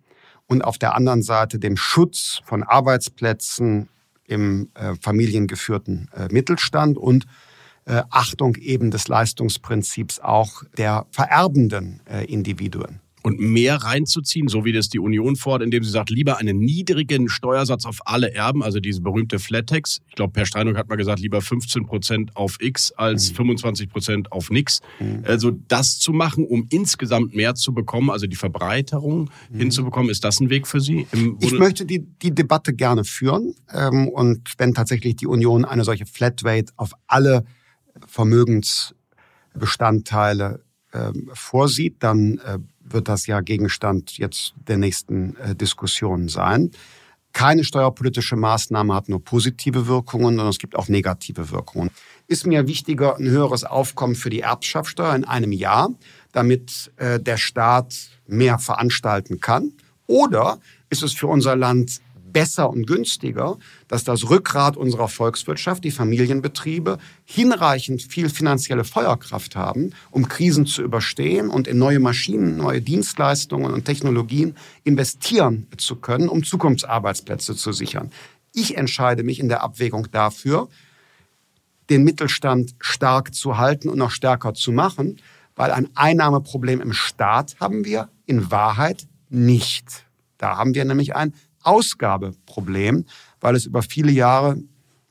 und 0.47 0.63
auf 0.63 0.79
der 0.79 0.95
anderen 0.95 1.23
Seite 1.23 1.59
dem 1.59 1.77
Schutz 1.77 2.41
von 2.45 2.63
Arbeitsplätzen 2.63 3.89
im 4.27 4.71
äh, 4.75 4.95
familiengeführten 5.01 6.09
äh, 6.15 6.33
Mittelstand 6.33 6.97
und 6.97 7.27
äh, 7.85 8.03
Achtung 8.11 8.57
eben 8.57 8.91
des 8.91 9.09
Leistungsprinzips 9.09 10.21
auch 10.21 10.63
der 10.79 11.07
vererbenden 11.11 12.01
äh, 12.07 12.25
Individuen 12.25 13.02
und 13.23 13.39
mehr 13.39 13.77
reinzuziehen, 13.77 14.49
so 14.49 14.65
wie 14.65 14.73
das 14.73 14.89
die 14.89 14.99
Union 14.99 15.37
fordert, 15.37 15.67
indem 15.67 15.85
sie 15.85 15.91
sagt, 15.91 16.11
lieber 16.11 16.39
einen 16.39 16.59
niedrigen 16.59 17.29
Steuersatz 17.29 17.85
auf 17.85 17.99
alle 18.05 18.35
Erben, 18.35 18.63
also 18.63 18.81
diese 18.81 19.01
berühmte 19.01 19.39
Flat-Tax. 19.39 20.01
Ich 20.09 20.15
glaube, 20.15 20.33
Per 20.33 20.47
Steinung 20.47 20.77
hat 20.77 20.89
mal 20.89 20.97
gesagt, 20.97 21.21
lieber 21.21 21.41
15 21.41 21.87
Prozent 21.87 22.37
auf 22.37 22.57
X 22.61 22.93
als 22.93 23.31
mhm. 23.31 23.37
25 23.37 23.91
Prozent 23.91 24.33
auf 24.33 24.51
nix. 24.51 24.81
Mhm. 24.99 25.23
Also 25.25 25.53
das 25.69 25.99
zu 25.99 26.13
machen, 26.13 26.45
um 26.45 26.67
insgesamt 26.71 27.35
mehr 27.35 27.55
zu 27.55 27.73
bekommen, 27.73 28.11
also 28.11 28.27
die 28.27 28.37
Verbreiterung 28.37 29.31
mhm. 29.51 29.59
hinzubekommen, 29.59 30.11
ist 30.11 30.25
das 30.25 30.41
ein 30.41 30.51
Weg 30.51 30.67
für 30.67 30.81
Sie? 30.81 31.07
ich 31.41 31.53
möchte 31.53 31.87
die, 31.87 32.01
die 32.01 32.35
Debatte 32.35 32.75
gerne 32.75 33.05
führen. 33.05 33.55
Ähm, 33.73 34.09
und 34.09 34.55
wenn 34.59 34.75
tatsächlich 34.75 35.17
die 35.17 35.27
Union 35.27 35.65
eine 35.65 35.85
solche 35.85 36.07
Flatrate 36.07 36.73
auf 36.77 36.93
alle 37.07 37.45
Vermögensbestandteile 38.07 40.65
ähm, 40.95 41.31
vorsieht, 41.33 42.03
dann 42.03 42.39
äh, 42.39 42.59
wird 42.93 43.09
das 43.09 43.27
ja 43.27 43.41
Gegenstand 43.41 44.19
jetzt 44.19 44.55
der 44.69 44.77
nächsten 44.77 45.37
äh, 45.37 45.55
Diskussionen 45.55 46.29
sein. 46.29 46.71
Keine 47.33 47.65
steuerpolitische 47.65 48.37
Maßnahme 48.37 48.95
hat 48.95 49.09
nur 49.09 49.25
positive 49.25 49.87
Wirkungen, 49.87 50.37
sondern 50.37 50.49
es 50.49 50.59
gibt 50.59 50.77
auch 50.77 50.89
negative 50.89 51.51
Wirkungen. 51.51 51.91
Ist 52.27 52.47
mir 52.47 52.67
wichtiger 52.69 53.17
ein 53.17 53.27
höheres 53.27 53.65
Aufkommen 53.65 54.15
für 54.15 54.29
die 54.29 54.41
Erbschaftssteuer 54.41 55.15
in 55.15 55.25
einem 55.25 55.53
Jahr, 55.53 55.91
damit 56.33 56.93
äh, 56.97 57.19
der 57.19 57.39
Staat 57.39 57.95
mehr 58.27 58.59
veranstalten 58.59 59.41
kann? 59.41 59.73
Oder 60.07 60.59
ist 60.91 61.03
es 61.03 61.15
für 61.15 61.27
unser 61.27 61.57
Land 61.57 62.01
besser 62.33 62.71
und 62.71 62.87
günstiger, 62.87 63.59
dass 63.89 64.05
das 64.05 64.29
Rückgrat 64.31 64.77
unserer 64.77 65.09
Volkswirtschaft, 65.09 65.85
die 65.85 65.91
Familienbetriebe, 65.91 66.99
hinreichend 67.25 68.03
viel 68.03 68.29
finanzielle 68.29 68.85
Feuerkraft 68.85 69.57
haben, 69.57 69.93
um 70.11 70.29
Krisen 70.29 70.67
zu 70.67 70.83
überstehen 70.83 71.49
und 71.49 71.69
in 71.69 71.79
neue 71.79 72.01
Maschinen, 72.01 72.57
neue 72.57 72.81
Dienstleistungen 72.81 73.73
und 73.73 73.85
Technologien 73.85 74.57
investieren 74.85 75.67
zu 75.77 75.97
können, 75.97 76.29
um 76.29 76.45
Zukunftsarbeitsplätze 76.45 77.55
zu 77.57 77.73
sichern. 77.73 78.11
Ich 78.55 78.77
entscheide 78.77 79.23
mich 79.23 79.41
in 79.41 79.49
der 79.49 79.63
Abwägung 79.63 80.11
dafür, 80.11 80.69
den 81.91 82.05
Mittelstand 82.05 82.75
stark 82.81 83.35
zu 83.35 83.59
halten 83.59 83.89
und 83.89 83.99
noch 83.99 84.11
stärker 84.11 84.55
zu 84.55 84.73
machen, 84.73 85.19
weil 85.57 85.71
ein 85.71 85.89
Einnahmeproblem 85.95 86.81
im 86.81 86.93
Staat 86.93 87.57
haben 87.61 87.85
wir 87.85 88.09
in 88.27 88.51
Wahrheit 88.51 89.07
nicht. 89.29 90.07
Da 90.39 90.57
haben 90.57 90.75
wir 90.75 90.85
nämlich 90.85 91.15
ein 91.15 91.35
Ausgabeproblem, 91.63 93.05
weil 93.41 93.57
es 93.57 93.67
über 93.67 93.83
viele 93.83 94.13
Jahre 94.13 94.57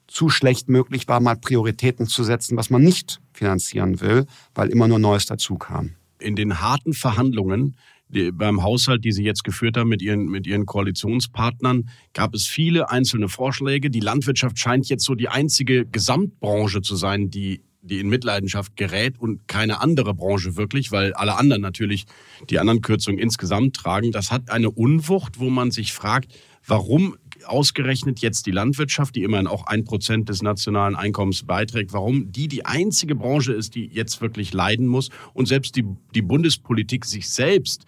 zu 0.07 0.29
schlecht 0.29 0.67
möglich 0.67 1.07
war, 1.07 1.19
mal 1.19 1.37
Prioritäten 1.37 2.07
zu 2.07 2.23
setzen, 2.23 2.57
was 2.57 2.69
man 2.69 2.83
nicht 2.83 3.21
finanzieren 3.33 4.01
will, 4.01 4.25
weil 4.53 4.69
immer 4.69 4.87
nur 4.87 4.99
Neues 4.99 5.25
dazu 5.25 5.55
kam. 5.55 5.95
In 6.19 6.35
den 6.35 6.61
harten 6.61 6.93
Verhandlungen 6.93 7.75
die, 8.11 8.31
beim 8.31 8.61
Haushalt, 8.61 9.05
die 9.05 9.11
Sie 9.11 9.23
jetzt 9.23 9.43
geführt 9.43 9.77
haben 9.77 9.89
mit 9.89 10.01
Ihren, 10.01 10.25
mit 10.25 10.45
Ihren 10.45 10.65
Koalitionspartnern, 10.65 11.89
gab 12.13 12.33
es 12.33 12.45
viele 12.45 12.89
einzelne 12.89 13.29
Vorschläge. 13.29 13.89
Die 13.89 13.99
Landwirtschaft 13.99 14.59
scheint 14.59 14.89
jetzt 14.89 15.05
so 15.05 15.15
die 15.15 15.29
einzige 15.29 15.85
Gesamtbranche 15.85 16.81
zu 16.81 16.95
sein, 16.95 17.29
die 17.29 17.61
die 17.81 17.99
in 17.99 18.09
Mitleidenschaft 18.09 18.75
gerät 18.75 19.19
und 19.19 19.47
keine 19.47 19.81
andere 19.81 20.13
Branche 20.13 20.55
wirklich, 20.55 20.91
weil 20.91 21.13
alle 21.13 21.35
anderen 21.37 21.61
natürlich 21.61 22.05
die 22.49 22.59
anderen 22.59 22.81
Kürzungen 22.81 23.19
insgesamt 23.19 23.75
tragen. 23.75 24.11
Das 24.11 24.31
hat 24.31 24.49
eine 24.49 24.69
Unwucht, 24.69 25.39
wo 25.39 25.49
man 25.49 25.71
sich 25.71 25.93
fragt, 25.93 26.33
warum 26.65 27.17
ausgerechnet 27.45 28.19
jetzt 28.19 28.45
die 28.45 28.51
Landwirtschaft, 28.51 29.15
die 29.15 29.23
immerhin 29.23 29.47
auch 29.47 29.65
ein 29.65 29.83
Prozent 29.83 30.29
des 30.29 30.41
nationalen 30.41 30.95
Einkommens 30.95 31.43
beiträgt, 31.43 31.91
warum 31.93 32.31
die 32.31 32.47
die 32.47 32.65
einzige 32.65 33.15
Branche 33.15 33.53
ist, 33.53 33.75
die 33.75 33.87
jetzt 33.87 34.21
wirklich 34.21 34.53
leiden 34.53 34.87
muss 34.87 35.09
und 35.33 35.47
selbst 35.47 35.75
die, 35.75 35.85
die 36.13 36.21
Bundespolitik 36.21 37.05
sich 37.05 37.29
selbst 37.29 37.85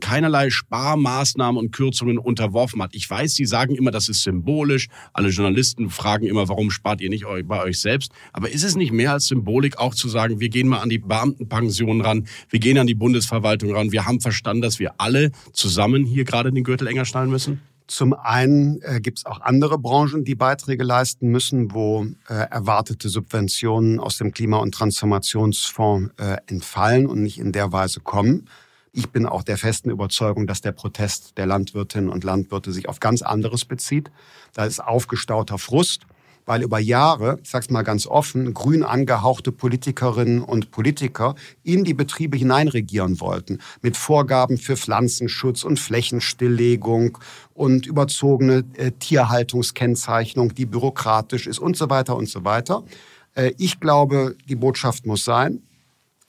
keinerlei 0.00 0.50
Sparmaßnahmen 0.50 1.58
und 1.58 1.72
Kürzungen 1.72 2.18
unterworfen 2.18 2.82
hat. 2.82 2.94
Ich 2.94 3.08
weiß, 3.08 3.34
Sie 3.34 3.46
sagen 3.46 3.74
immer, 3.74 3.90
das 3.90 4.08
ist 4.08 4.22
symbolisch. 4.22 4.88
Alle 5.12 5.28
Journalisten 5.28 5.90
fragen 5.90 6.26
immer, 6.26 6.48
warum 6.48 6.70
spart 6.70 7.00
ihr 7.00 7.10
nicht 7.10 7.24
bei 7.44 7.62
euch 7.62 7.80
selbst? 7.80 8.12
Aber 8.32 8.50
ist 8.50 8.64
es 8.64 8.76
nicht 8.76 8.92
mehr 8.92 9.12
als 9.12 9.26
Symbolik, 9.26 9.78
auch 9.78 9.94
zu 9.94 10.08
sagen, 10.08 10.40
wir 10.40 10.48
gehen 10.48 10.68
mal 10.68 10.80
an 10.80 10.88
die 10.88 10.98
Beamtenpension 10.98 12.00
ran, 12.00 12.26
wir 12.48 12.60
gehen 12.60 12.78
an 12.78 12.86
die 12.86 12.94
Bundesverwaltung 12.94 13.74
ran, 13.74 13.92
wir 13.92 14.06
haben 14.06 14.20
verstanden, 14.20 14.62
dass 14.62 14.78
wir 14.78 14.94
alle 14.98 15.30
zusammen 15.52 16.04
hier 16.04 16.24
gerade 16.24 16.52
den 16.52 16.64
Gürtel 16.64 16.86
enger 16.86 17.04
schnallen 17.04 17.30
müssen? 17.30 17.60
Zum 17.86 18.14
einen 18.14 18.80
äh, 18.80 19.00
gibt 19.00 19.18
es 19.18 19.26
auch 19.26 19.42
andere 19.42 19.78
Branchen, 19.78 20.24
die 20.24 20.34
Beiträge 20.34 20.84
leisten 20.84 21.28
müssen, 21.28 21.74
wo 21.74 22.06
äh, 22.28 22.32
erwartete 22.32 23.10
Subventionen 23.10 24.00
aus 24.00 24.16
dem 24.16 24.32
Klima- 24.32 24.56
und 24.58 24.72
Transformationsfonds 24.72 26.14
äh, 26.16 26.38
entfallen 26.46 27.06
und 27.06 27.22
nicht 27.22 27.38
in 27.38 27.52
der 27.52 27.72
Weise 27.72 28.00
kommen. 28.00 28.48
Ich 28.96 29.10
bin 29.10 29.26
auch 29.26 29.42
der 29.42 29.58
festen 29.58 29.90
Überzeugung, 29.90 30.46
dass 30.46 30.60
der 30.60 30.70
Protest 30.70 31.36
der 31.36 31.46
Landwirtinnen 31.46 32.08
und 32.08 32.22
Landwirte 32.22 32.70
sich 32.70 32.88
auf 32.88 33.00
ganz 33.00 33.22
anderes 33.22 33.64
bezieht. 33.64 34.12
Da 34.52 34.66
ist 34.66 34.78
aufgestauter 34.78 35.58
Frust, 35.58 36.02
weil 36.46 36.62
über 36.62 36.78
Jahre, 36.78 37.40
ich 37.42 37.50
sage 37.50 37.64
es 37.64 37.70
mal 37.70 37.82
ganz 37.82 38.06
offen, 38.06 38.54
grün 38.54 38.84
angehauchte 38.84 39.50
Politikerinnen 39.50 40.42
und 40.42 40.70
Politiker 40.70 41.34
in 41.64 41.82
die 41.82 41.92
Betriebe 41.92 42.36
hineinregieren 42.36 43.18
wollten 43.18 43.58
mit 43.82 43.96
Vorgaben 43.96 44.58
für 44.58 44.76
Pflanzenschutz 44.76 45.64
und 45.64 45.80
Flächenstilllegung 45.80 47.18
und 47.52 47.86
überzogene 47.86 48.62
äh, 48.76 48.92
Tierhaltungskennzeichnung, 48.92 50.54
die 50.54 50.66
bürokratisch 50.66 51.48
ist 51.48 51.58
und 51.58 51.76
so 51.76 51.90
weiter 51.90 52.14
und 52.14 52.28
so 52.28 52.44
weiter. 52.44 52.84
Äh, 53.34 53.54
ich 53.58 53.80
glaube, 53.80 54.36
die 54.48 54.54
Botschaft 54.54 55.04
muss 55.04 55.24
sein, 55.24 55.62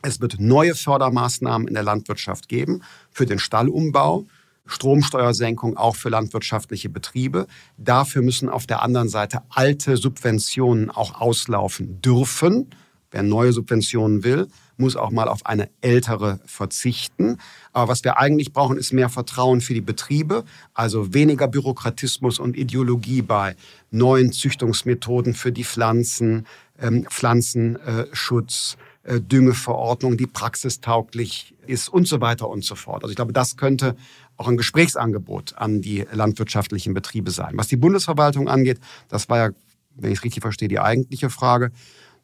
es 0.01 0.21
wird 0.21 0.39
neue 0.39 0.75
Fördermaßnahmen 0.75 1.67
in 1.67 1.73
der 1.73 1.84
Landwirtschaft 1.84 2.47
geben 2.47 2.81
für 3.12 3.25
den 3.25 3.39
Stallumbau, 3.39 4.25
Stromsteuersenkung 4.67 5.77
auch 5.77 5.95
für 5.95 6.10
landwirtschaftliche 6.10 6.89
Betriebe. 6.89 7.47
Dafür 7.77 8.21
müssen 8.21 8.49
auf 8.49 8.65
der 8.65 8.81
anderen 8.81 9.10
Seite 9.10 9.41
alte 9.49 9.97
Subventionen 9.97 10.89
auch 10.89 11.19
auslaufen 11.21 12.01
dürfen. 12.01 12.69
Wer 13.12 13.23
neue 13.23 13.53
Subventionen 13.53 14.23
will, 14.23 14.47
muss 14.77 14.95
auch 14.95 15.12
mal 15.12 15.27
auf 15.29 15.45
eine 15.45 15.69
ältere 15.81 16.39
verzichten. 16.45 17.38
Aber 17.71 17.89
was 17.89 18.03
wir 18.03 18.17
eigentlich 18.17 18.51
brauchen, 18.51 18.77
ist 18.77 18.91
mehr 18.91 19.10
Vertrauen 19.10 19.62
für 19.62 19.73
die 19.73 19.81
Betriebe, 19.81 20.43
also 20.73 21.13
weniger 21.13 21.47
Bürokratismus 21.47 22.39
und 22.39 22.58
Ideologie 22.58 23.21
bei 23.21 23.55
neuen 23.91 24.34
Züchtungsmethoden 24.34 25.34
für 25.34 25.51
die 25.51 25.63
Pflanzen, 25.63 26.45
ähm, 26.79 27.05
Pflanzenschutz, 27.10 28.75
äh, 28.77 28.94
Düngeverordnung, 29.08 30.18
die 30.18 30.26
praxistauglich 30.26 31.54
ist 31.68 31.89
und 31.89 32.08
so 32.08 32.22
weiter 32.22 32.50
und 32.50 32.63
so 32.63 32.76
fort. 32.76 33.04
Also 33.04 33.12
ich 33.12 33.15
glaube, 33.15 33.34
das 33.34 33.56
könnte 33.56 33.96
auch 34.38 34.48
ein 34.48 34.58
Gesprächsangebot 34.58 35.56
an 35.58 35.82
die 35.82 36.06
landwirtschaftlichen 36.12 36.94
Betriebe 36.94 37.32
sein. 37.32 37.54
Was 37.56 37.68
die 37.68 37.78
Bundesverwaltung 37.78 38.48
angeht, 38.48 38.80
das 39.08 39.30
war 39.30 39.38
ja, 39.38 39.50
wenn 39.96 40.12
ich 40.12 40.20
es 40.20 40.24
richtig 40.24 40.41
verstehe, 40.41 40.68
die 40.68 40.80
eigentliche 40.80 41.30
Frage. 41.30 41.72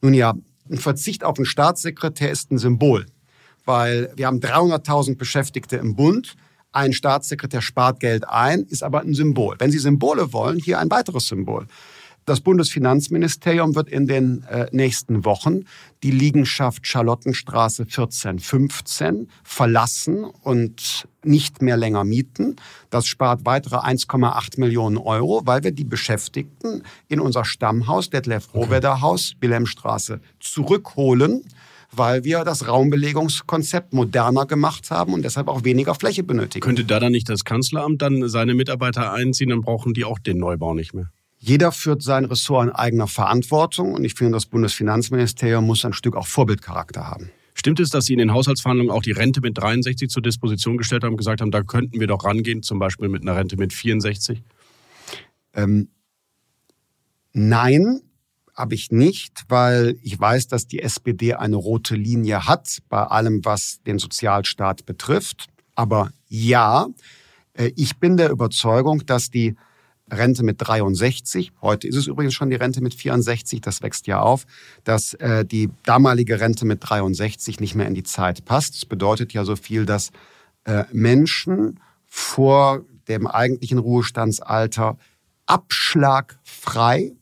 Nun 0.01 0.13
ja, 0.13 0.33
ein 0.69 0.77
Verzicht 0.77 1.23
auf 1.23 1.37
einen 1.37 1.45
Staatssekretär 1.45 2.31
ist 2.31 2.51
ein 2.51 2.57
Symbol, 2.57 3.05
weil 3.65 4.11
wir 4.15 4.27
haben 4.27 4.39
300.000 4.39 5.17
Beschäftigte 5.17 5.77
im 5.77 5.95
Bund. 5.95 6.35
Ein 6.71 6.93
Staatssekretär 6.93 7.61
spart 7.61 7.99
Geld 7.99 8.27
ein, 8.27 8.63
ist 8.63 8.81
aber 8.81 9.01
ein 9.01 9.13
Symbol. 9.13 9.55
Wenn 9.59 9.71
Sie 9.71 9.79
Symbole 9.79 10.33
wollen, 10.33 10.57
hier 10.57 10.79
ein 10.79 10.89
weiteres 10.89 11.27
Symbol. 11.27 11.67
Das 12.25 12.41
Bundesfinanzministerium 12.41 13.75
wird 13.75 13.89
in 13.89 14.05
den 14.05 14.43
äh, 14.43 14.67
nächsten 14.71 15.25
Wochen 15.25 15.61
die 16.03 16.11
Liegenschaft 16.11 16.85
Charlottenstraße 16.85 17.83
1415 17.83 19.27
verlassen 19.43 20.25
und 20.25 21.07
nicht 21.23 21.61
mehr 21.61 21.77
länger 21.77 22.03
mieten. 22.03 22.57
Das 22.89 23.07
spart 23.07 23.41
weitere 23.45 23.77
1,8 23.77 24.59
Millionen 24.59 24.97
Euro, 24.97 25.41
weil 25.45 25.63
wir 25.63 25.71
die 25.71 25.83
Beschäftigten 25.83 26.83
in 27.07 27.19
unser 27.19 27.43
Stammhaus, 27.43 28.09
Detlef 28.09 28.53
Rohwedder 28.53 29.01
Haus, 29.01 29.33
Wilhelmstraße, 29.39 30.21
zurückholen 30.39 31.43
weil 31.93 32.23
wir 32.23 32.45
das 32.45 32.69
Raumbelegungskonzept 32.69 33.91
moderner 33.91 34.45
gemacht 34.45 34.91
haben 34.91 35.13
und 35.13 35.23
deshalb 35.23 35.49
auch 35.49 35.65
weniger 35.65 35.93
Fläche 35.93 36.23
benötigen. 36.23 36.63
Könnte 36.63 36.85
da 36.85 37.01
dann 37.01 37.11
nicht 37.11 37.27
das 37.27 37.43
Kanzleramt 37.43 38.01
dann 38.01 38.29
seine 38.29 38.53
Mitarbeiter 38.53 39.11
einziehen, 39.11 39.49
dann 39.49 39.59
brauchen 39.59 39.93
die 39.93 40.05
auch 40.05 40.17
den 40.17 40.37
Neubau 40.37 40.73
nicht 40.73 40.93
mehr? 40.93 41.11
Jeder 41.43 41.71
führt 41.71 42.03
sein 42.03 42.25
Ressort 42.25 42.67
in 42.67 42.71
eigener 42.71 43.07
Verantwortung 43.07 43.95
und 43.95 44.03
ich 44.03 44.13
finde, 44.13 44.33
das 44.33 44.45
Bundesfinanzministerium 44.45 45.65
muss 45.65 45.83
ein 45.83 45.93
Stück 45.93 46.15
auch 46.15 46.27
Vorbildcharakter 46.27 47.07
haben. 47.07 47.31
Stimmt 47.55 47.79
es, 47.79 47.89
dass 47.89 48.05
Sie 48.05 48.13
in 48.13 48.19
den 48.19 48.31
Haushaltsverhandlungen 48.31 48.93
auch 48.93 49.01
die 49.01 49.11
Rente 49.11 49.41
mit 49.41 49.57
63 49.57 50.07
zur 50.07 50.21
Disposition 50.21 50.77
gestellt 50.77 51.03
haben 51.03 51.13
und 51.13 51.17
gesagt 51.17 51.41
haben, 51.41 51.49
da 51.49 51.63
könnten 51.63 51.99
wir 51.99 52.05
doch 52.05 52.25
rangehen, 52.25 52.61
zum 52.61 52.77
Beispiel 52.77 53.09
mit 53.09 53.23
einer 53.23 53.35
Rente 53.35 53.57
mit 53.57 53.73
64? 53.73 54.43
Ähm, 55.55 55.89
nein, 57.33 58.01
habe 58.53 58.75
ich 58.75 58.91
nicht, 58.91 59.45
weil 59.47 59.97
ich 60.03 60.19
weiß, 60.19 60.47
dass 60.47 60.67
die 60.67 60.79
SPD 60.79 61.33
eine 61.33 61.55
rote 61.55 61.95
Linie 61.95 62.45
hat 62.47 62.83
bei 62.87 63.01
allem, 63.01 63.43
was 63.43 63.81
den 63.87 63.97
Sozialstaat 63.97 64.85
betrifft. 64.85 65.47
Aber 65.73 66.11
ja, 66.27 66.85
äh, 67.53 67.71
ich 67.75 67.97
bin 67.97 68.17
der 68.17 68.29
Überzeugung, 68.29 69.07
dass 69.07 69.31
die 69.31 69.55
Rente 70.11 70.43
mit 70.43 70.57
63, 70.59 71.53
heute 71.61 71.87
ist 71.87 71.95
es 71.95 72.07
übrigens 72.07 72.33
schon 72.33 72.49
die 72.49 72.55
Rente 72.55 72.81
mit 72.81 72.93
64, 72.93 73.61
das 73.61 73.81
wächst 73.81 74.07
ja 74.07 74.19
auf, 74.19 74.45
dass 74.83 75.13
äh, 75.15 75.45
die 75.45 75.69
damalige 75.83 76.39
Rente 76.39 76.65
mit 76.65 76.79
63 76.81 77.59
nicht 77.59 77.75
mehr 77.75 77.87
in 77.87 77.95
die 77.95 78.03
Zeit 78.03 78.43
passt. 78.45 78.75
Das 78.75 78.85
bedeutet 78.85 79.33
ja 79.33 79.45
so 79.45 79.55
viel, 79.55 79.85
dass 79.85 80.11
äh, 80.65 80.83
Menschen 80.91 81.79
vor 82.07 82.83
dem 83.07 83.25
eigentlichen 83.25 83.77
Ruhestandsalter 83.77 84.97
abschlagfrei 85.45 87.13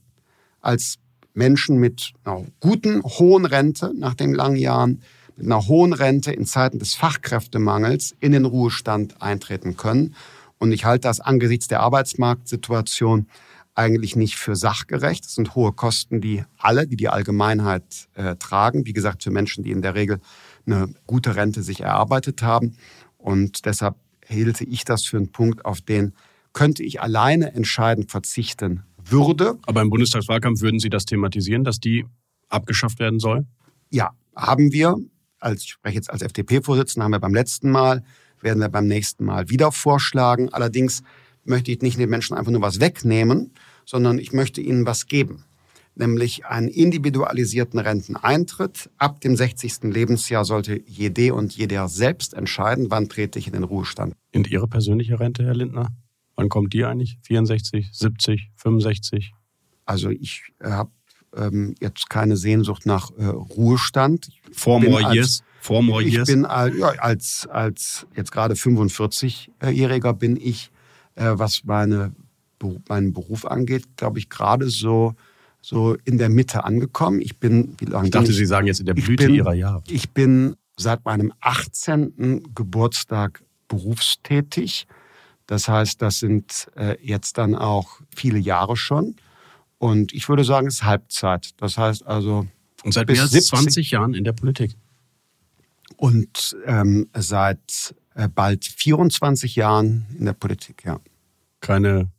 als 0.61 0.97
Menschen 1.33 1.77
mit 1.77 2.13
einer 2.23 2.45
guten, 2.59 3.03
hohen 3.03 3.45
Rente 3.45 3.93
nach 3.95 4.13
den 4.13 4.33
langen 4.33 4.57
Jahren, 4.57 5.01
mit 5.35 5.45
einer 5.45 5.67
hohen 5.67 5.93
Rente 5.93 6.31
in 6.31 6.45
Zeiten 6.45 6.79
des 6.79 6.95
Fachkräftemangels 6.95 8.15
in 8.19 8.33
den 8.33 8.45
Ruhestand 8.45 9.21
eintreten 9.21 9.77
können. 9.77 10.15
Und 10.59 10.71
ich 10.71 10.85
halte 10.85 11.07
das 11.07 11.19
angesichts 11.19 11.67
der 11.67 11.79
Arbeitsmarktsituation 11.79 13.27
eigentlich 13.75 14.15
nicht 14.15 14.35
für 14.35 14.55
sachgerecht. 14.55 15.25
Das 15.25 15.35
sind 15.35 15.55
hohe 15.55 15.71
Kosten, 15.71 16.19
die 16.19 16.43
alle, 16.57 16.85
die 16.85 16.97
die 16.97 17.07
Allgemeinheit 17.07 18.09
äh, 18.15 18.35
tragen. 18.35 18.85
Wie 18.85 18.93
gesagt, 18.93 19.23
für 19.23 19.31
Menschen, 19.31 19.63
die 19.63 19.71
in 19.71 19.81
der 19.81 19.95
Regel 19.95 20.19
eine 20.65 20.93
gute 21.07 21.35
Rente 21.35 21.63
sich 21.63 21.79
erarbeitet 21.81 22.41
haben. 22.43 22.75
Und 23.17 23.65
deshalb 23.65 23.95
hielte 24.25 24.65
ich 24.65 24.83
das 24.83 25.05
für 25.05 25.17
einen 25.17 25.31
Punkt, 25.31 25.65
auf 25.65 25.81
den 25.81 26.13
könnte 26.51 26.83
ich 26.83 27.01
alleine 27.01 27.53
entscheidend 27.53 28.11
verzichten 28.11 28.83
würde. 28.97 29.57
Aber 29.65 29.81
im 29.81 29.89
Bundestagswahlkampf 29.89 30.61
würden 30.61 30.79
Sie 30.79 30.89
das 30.89 31.05
thematisieren, 31.05 31.63
dass 31.63 31.79
die 31.79 32.05
abgeschafft 32.49 32.99
werden 32.99 33.19
soll? 33.19 33.45
Ja, 33.89 34.11
haben 34.35 34.71
wir. 34.73 34.95
Als, 35.39 35.63
ich 35.63 35.69
spreche 35.71 35.95
jetzt 35.95 36.09
als 36.09 36.21
FDP-Vorsitzender, 36.21 37.05
haben 37.05 37.13
wir 37.13 37.19
beim 37.19 37.33
letzten 37.33 37.71
Mal 37.71 38.03
werden 38.41 38.59
wir 38.59 38.69
beim 38.69 38.87
nächsten 38.87 39.25
Mal 39.25 39.49
wieder 39.49 39.71
vorschlagen. 39.71 40.49
Allerdings 40.49 41.03
möchte 41.43 41.71
ich 41.71 41.81
nicht 41.81 41.99
den 41.99 42.09
Menschen 42.09 42.35
einfach 42.37 42.51
nur 42.51 42.61
was 42.61 42.79
wegnehmen, 42.79 43.51
sondern 43.85 44.19
ich 44.19 44.33
möchte 44.33 44.61
ihnen 44.61 44.85
was 44.85 45.07
geben. 45.07 45.43
Nämlich 45.95 46.45
einen 46.45 46.69
individualisierten 46.69 47.79
Renteneintritt. 47.79 48.89
Ab 48.97 49.19
dem 49.21 49.35
60. 49.35 49.83
Lebensjahr 49.83 50.45
sollte 50.45 50.81
jede 50.85 51.33
und 51.33 51.57
jeder 51.57 51.89
selbst 51.89 52.33
entscheiden, 52.33 52.89
wann 52.89 53.09
trete 53.09 53.39
ich 53.39 53.47
in 53.47 53.53
den 53.53 53.63
Ruhestand. 53.63 54.13
Und 54.33 54.49
Ihre 54.49 54.67
persönliche 54.67 55.19
Rente, 55.19 55.43
Herr 55.43 55.55
Lindner? 55.55 55.89
Wann 56.35 56.47
kommt 56.47 56.73
die 56.73 56.85
eigentlich? 56.85 57.17
64, 57.23 57.89
70, 57.91 58.51
65? 58.55 59.33
Also 59.85 60.09
ich 60.09 60.43
äh, 60.59 60.69
habe 60.69 60.91
ähm, 61.35 61.75
jetzt 61.81 62.09
keine 62.09 62.37
Sehnsucht 62.37 62.85
nach 62.85 63.11
äh, 63.17 63.25
Ruhestand. 63.25 64.29
Four 64.51 64.79
more 64.79 65.13
years? 65.13 65.43
More 65.67 66.03
ich 66.03 66.23
bin 66.23 66.43
ja, 66.43 66.47
als, 66.47 67.47
als 67.51 68.07
jetzt 68.15 68.31
gerade 68.31 68.55
45-Jähriger 68.55 70.13
bin 70.13 70.37
ich, 70.37 70.71
äh, 71.15 71.31
was 71.33 71.63
meine, 71.65 72.13
meinen 72.87 73.13
Beruf 73.13 73.45
angeht, 73.45 73.85
glaube 73.97 74.19
ich, 74.19 74.29
gerade 74.29 74.69
so, 74.69 75.15
so 75.61 75.95
in 76.05 76.17
der 76.17 76.29
Mitte 76.29 76.63
angekommen. 76.63 77.21
Ich 77.21 77.37
bin, 77.37 77.75
wie 77.77 77.85
lange 77.85 78.05
Ich 78.05 78.11
dachte, 78.11 78.33
Sie 78.33 78.45
sagen 78.45 78.67
jetzt 78.67 78.79
in 78.79 78.85
der 78.85 78.93
Blüte 78.93 79.25
bin, 79.25 79.35
Ihrer 79.35 79.53
Jahre. 79.53 79.83
Ich 79.87 80.09
bin 80.11 80.55
seit 80.77 81.05
meinem 81.05 81.33
18. 81.41 82.53
Geburtstag 82.55 83.43
berufstätig. 83.67 84.87
Das 85.45 85.67
heißt, 85.67 86.01
das 86.01 86.19
sind 86.19 86.67
äh, 86.75 86.95
jetzt 87.01 87.37
dann 87.37 87.55
auch 87.55 87.99
viele 88.15 88.39
Jahre 88.39 88.77
schon. 88.77 89.15
Und 89.77 90.13
ich 90.13 90.27
würde 90.29 90.43
sagen, 90.43 90.67
es 90.67 90.75
ist 90.75 90.83
Halbzeit. 90.83 91.51
Das 91.57 91.77
heißt 91.77 92.05
also. 92.05 92.47
Und 92.83 92.93
seit 92.93 93.07
mehr 93.07 93.21
als 93.21 93.31
20 93.31 93.91
Jahren 93.91 94.13
in 94.13 94.23
der 94.23 94.33
Politik. 94.33 94.75
Und 95.99 96.55
ähm, 96.65 97.09
seit 97.13 97.93
äh, 98.15 98.29
bald 98.29 98.63
24 98.63 99.57
Jahren 99.57 100.05
in 100.17 100.25
der 100.25 100.33
Politik, 100.33 100.85
ja. 100.85 101.01
Keine 101.59 102.09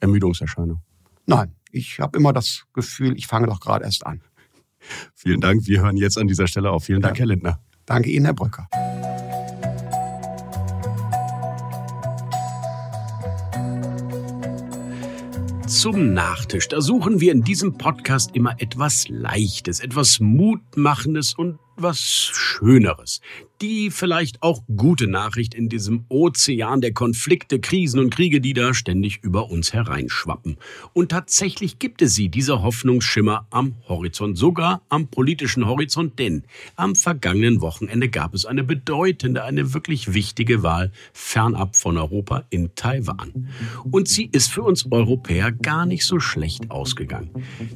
Ermüdungserscheinung? 0.00 0.80
Nein, 1.26 1.54
ich 1.70 2.00
habe 2.00 2.16
immer 2.16 2.32
das 2.32 2.64
Gefühl, 2.72 3.14
ich 3.18 3.26
fange 3.26 3.46
doch 3.46 3.60
gerade 3.60 3.84
erst 3.84 4.06
an. 4.06 4.22
Vielen 5.14 5.42
Dank. 5.42 5.66
Wir 5.66 5.82
hören 5.82 5.98
jetzt 5.98 6.16
an 6.16 6.28
dieser 6.28 6.46
Stelle 6.46 6.70
auf. 6.70 6.84
Vielen 6.84 7.02
Dank, 7.02 7.16
ja. 7.16 7.20
Herr 7.20 7.26
Lindner. 7.26 7.60
Danke 7.84 8.08
Ihnen, 8.08 8.24
Herr 8.24 8.32
Brücker. 8.34 8.66
zum 15.70 16.14
Nachtisch. 16.14 16.66
Da 16.66 16.80
suchen 16.80 17.20
wir 17.20 17.30
in 17.30 17.42
diesem 17.42 17.78
Podcast 17.78 18.34
immer 18.34 18.54
etwas 18.58 19.08
Leichtes, 19.08 19.78
etwas 19.78 20.18
Mutmachendes 20.18 21.34
und 21.34 21.60
was 21.82 21.98
Schöneres 22.32 23.20
die 23.62 23.90
vielleicht 23.90 24.42
auch 24.42 24.62
gute 24.74 25.06
Nachricht 25.06 25.54
in 25.54 25.68
diesem 25.68 26.04
Ozean 26.08 26.80
der 26.80 26.92
Konflikte, 26.92 27.60
Krisen 27.60 28.00
und 28.00 28.10
Kriege, 28.14 28.40
die 28.40 28.54
da 28.54 28.72
ständig 28.72 29.18
über 29.22 29.50
uns 29.50 29.72
hereinschwappen. 29.72 30.56
Und 30.94 31.10
tatsächlich 31.10 31.78
gibt 31.78 32.00
es 32.00 32.14
sie, 32.14 32.28
diese 32.30 32.62
Hoffnungsschimmer 32.62 33.46
am 33.50 33.76
Horizont, 33.88 34.38
sogar 34.38 34.82
am 34.88 35.08
politischen 35.08 35.66
Horizont, 35.66 36.18
denn 36.18 36.44
am 36.76 36.94
vergangenen 36.94 37.60
Wochenende 37.60 38.08
gab 38.08 38.34
es 38.34 38.46
eine 38.46 38.64
bedeutende, 38.64 39.44
eine 39.44 39.74
wirklich 39.74 40.14
wichtige 40.14 40.62
Wahl 40.62 40.90
fernab 41.12 41.76
von 41.76 41.98
Europa 41.98 42.44
in 42.50 42.74
Taiwan. 42.74 43.48
Und 43.90 44.08
sie 44.08 44.28
ist 44.32 44.50
für 44.50 44.62
uns 44.62 44.90
Europäer 44.90 45.52
gar 45.52 45.84
nicht 45.84 46.06
so 46.06 46.18
schlecht 46.18 46.70
ausgegangen. 46.70 47.30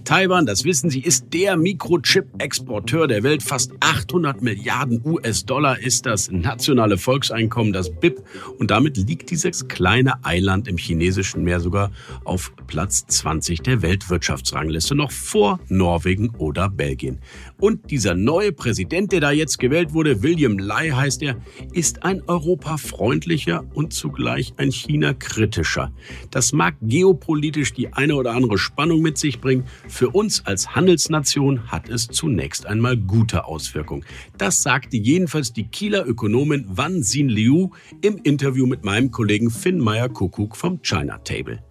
Taiwan, 0.05 0.47
das 0.47 0.65
wissen 0.65 0.89
Sie, 0.89 1.01
ist 1.01 1.33
der 1.35 1.57
Mikrochip-Exporteur 1.57 3.07
der 3.07 3.23
Welt, 3.23 3.43
fast 3.43 3.73
800 3.81 4.41
Milliarden 4.41 5.03
US-Dollar 5.05 5.74
ist 5.75 6.07
das 6.07 6.31
nationale 6.31 6.99
Volkseinkommen, 6.99 7.73
das 7.73 7.91
BIP. 7.91 8.23
Und 8.59 8.71
damit 8.71 8.97
liegt 8.97 9.31
dieses 9.31 9.69
kleine 9.69 10.25
Eiland 10.25 10.69
im 10.69 10.77
chinesischen 10.77 11.45
Meer 11.45 11.61
sogar 11.61 11.91
auf 12.25 12.53
Platz 12.67 13.07
20 13.07 13.63
der 13.63 13.83
Weltwirtschaftsrangliste, 13.83 14.95
noch 14.95 15.11
vor 15.11 15.61
Norwegen 15.69 16.31
oder 16.37 16.69
Belgien. 16.69 17.21
Und 17.61 17.91
dieser 17.91 18.15
neue 18.15 18.53
Präsident, 18.53 19.13
der 19.13 19.21
da 19.21 19.31
jetzt 19.31 19.59
gewählt 19.59 19.93
wurde, 19.93 20.23
William 20.23 20.59
Lai 20.59 20.91
heißt 20.91 21.23
er, 21.23 21.37
ist 21.73 22.05
ein 22.05 22.23
europafreundlicher 22.27 23.65
und 23.75 23.93
zugleich 23.93 24.55
ein 24.57 24.71
China-kritischer. 24.71 25.93
Das 26.31 26.53
mag 26.53 26.77
geopolitisch 26.83 27.73
die 27.73 27.93
eine 27.93 28.17
oder 28.17 28.33
andere 28.33 28.59
Spannung 28.59 29.01
mit 29.03 29.19
sich 29.19 29.41
bringen. 29.41 29.65
Für 29.89 30.11
uns 30.11 30.45
als 30.47 30.75
Handelsnation 30.75 31.71
hat 31.71 31.89
es 31.89 32.09
zunächst 32.09 32.67
einmal 32.67 32.97
gute 32.97 33.45
Auswirkungen. 33.45 34.05
Das 34.39 34.63
sagte 34.63 34.97
jedenfalls 34.97 35.53
die 35.53 35.64
Kieler 35.65 36.07
Ökonomin 36.07 36.67
Wan 36.69 37.03
Xin 37.03 37.29
Liu 37.29 37.71
im 38.03 38.19
Interview 38.23 38.67
mit 38.67 38.85
meinem 38.85 39.11
Kollegen 39.11 39.51
Finn 39.51 39.79
Meyer-Kuckuck 39.79 40.57
vom 40.57 40.81
China 40.83 41.19
Table 41.19 41.63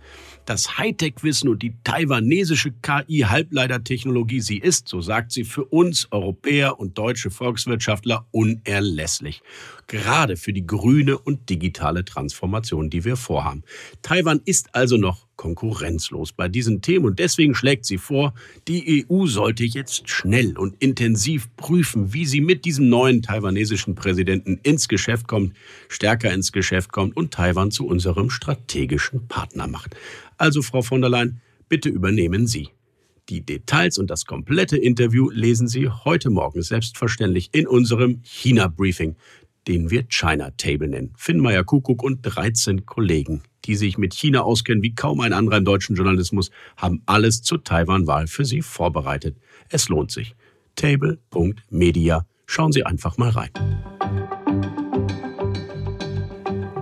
das 0.45 0.77
Hightech-Wissen 0.77 1.49
und 1.49 1.63
die 1.63 1.75
taiwanesische 1.83 2.71
KI-Halbleitertechnologie, 2.71 4.41
sie 4.41 4.57
ist, 4.57 4.87
so 4.87 5.01
sagt 5.01 5.31
sie, 5.31 5.43
für 5.43 5.65
uns 5.65 6.07
Europäer 6.11 6.79
und 6.79 6.97
deutsche 6.97 7.31
Volkswirtschaftler 7.31 8.27
unerlässlich. 8.31 9.41
Gerade 9.87 10.37
für 10.37 10.53
die 10.53 10.65
grüne 10.65 11.17
und 11.17 11.49
digitale 11.49 12.05
Transformation, 12.05 12.89
die 12.89 13.03
wir 13.05 13.15
vorhaben. 13.15 13.63
Taiwan 14.01 14.41
ist 14.45 14.73
also 14.73 14.97
noch 14.97 15.27
konkurrenzlos 15.35 16.31
bei 16.31 16.47
diesen 16.47 16.81
Themen 16.81 17.05
und 17.05 17.19
deswegen 17.19 17.55
schlägt 17.55 17.85
sie 17.85 17.97
vor, 17.97 18.33
die 18.67 19.05
EU 19.09 19.25
sollte 19.25 19.63
jetzt 19.63 20.09
schnell 20.09 20.57
und 20.57 20.81
intensiv 20.81 21.53
prüfen, 21.55 22.13
wie 22.13 22.25
sie 22.25 22.41
mit 22.41 22.65
diesem 22.65 22.89
neuen 22.89 23.21
taiwanesischen 23.21 23.95
Präsidenten 23.95 24.59
ins 24.63 24.87
Geschäft 24.87 25.27
kommt, 25.27 25.53
stärker 25.89 26.31
ins 26.31 26.51
Geschäft 26.51 26.91
kommt 26.91 27.17
und 27.17 27.33
Taiwan 27.33 27.71
zu 27.71 27.87
unserem 27.87 28.29
strategischen 28.29 29.27
Partner 29.27 29.67
macht. 29.67 29.95
Also, 30.37 30.61
Frau 30.61 30.81
von 30.81 31.01
der 31.01 31.09
Leyen, 31.09 31.41
bitte 31.67 31.89
übernehmen 31.89 32.47
Sie. 32.47 32.69
Die 33.29 33.41
Details 33.41 33.97
und 33.97 34.09
das 34.09 34.25
komplette 34.25 34.75
Interview 34.75 35.29
lesen 35.29 35.69
Sie 35.69 35.87
heute 35.87 36.29
Morgen 36.29 36.61
selbstverständlich 36.61 37.49
in 37.53 37.67
unserem 37.67 38.19
China-Briefing, 38.23 39.15
den 39.67 39.89
wir 39.89 40.03
China 40.09 40.51
Table 40.57 40.87
nennen. 40.87 41.13
Finn 41.17 41.39
Meyer 41.39 41.63
Kuckuck 41.63 42.03
und 42.03 42.21
13 42.21 42.85
Kollegen, 42.85 43.43
die 43.65 43.75
sich 43.75 43.97
mit 43.97 44.13
China 44.13 44.41
auskennen 44.41 44.83
wie 44.83 44.95
kaum 44.95 45.21
ein 45.21 45.33
anderer 45.33 45.57
im 45.57 45.65
deutschen 45.65 45.95
Journalismus, 45.95 46.51
haben 46.77 47.01
alles 47.05 47.41
zur 47.41 47.63
Taiwan-Wahl 47.63 48.27
für 48.27 48.45
Sie 48.45 48.61
vorbereitet. 48.61 49.37
Es 49.69 49.89
lohnt 49.89 50.11
sich. 50.11 50.35
Table.media. 50.75 52.25
Schauen 52.45 52.71
Sie 52.71 52.85
einfach 52.85 53.17
mal 53.17 53.29
rein. 53.29 53.51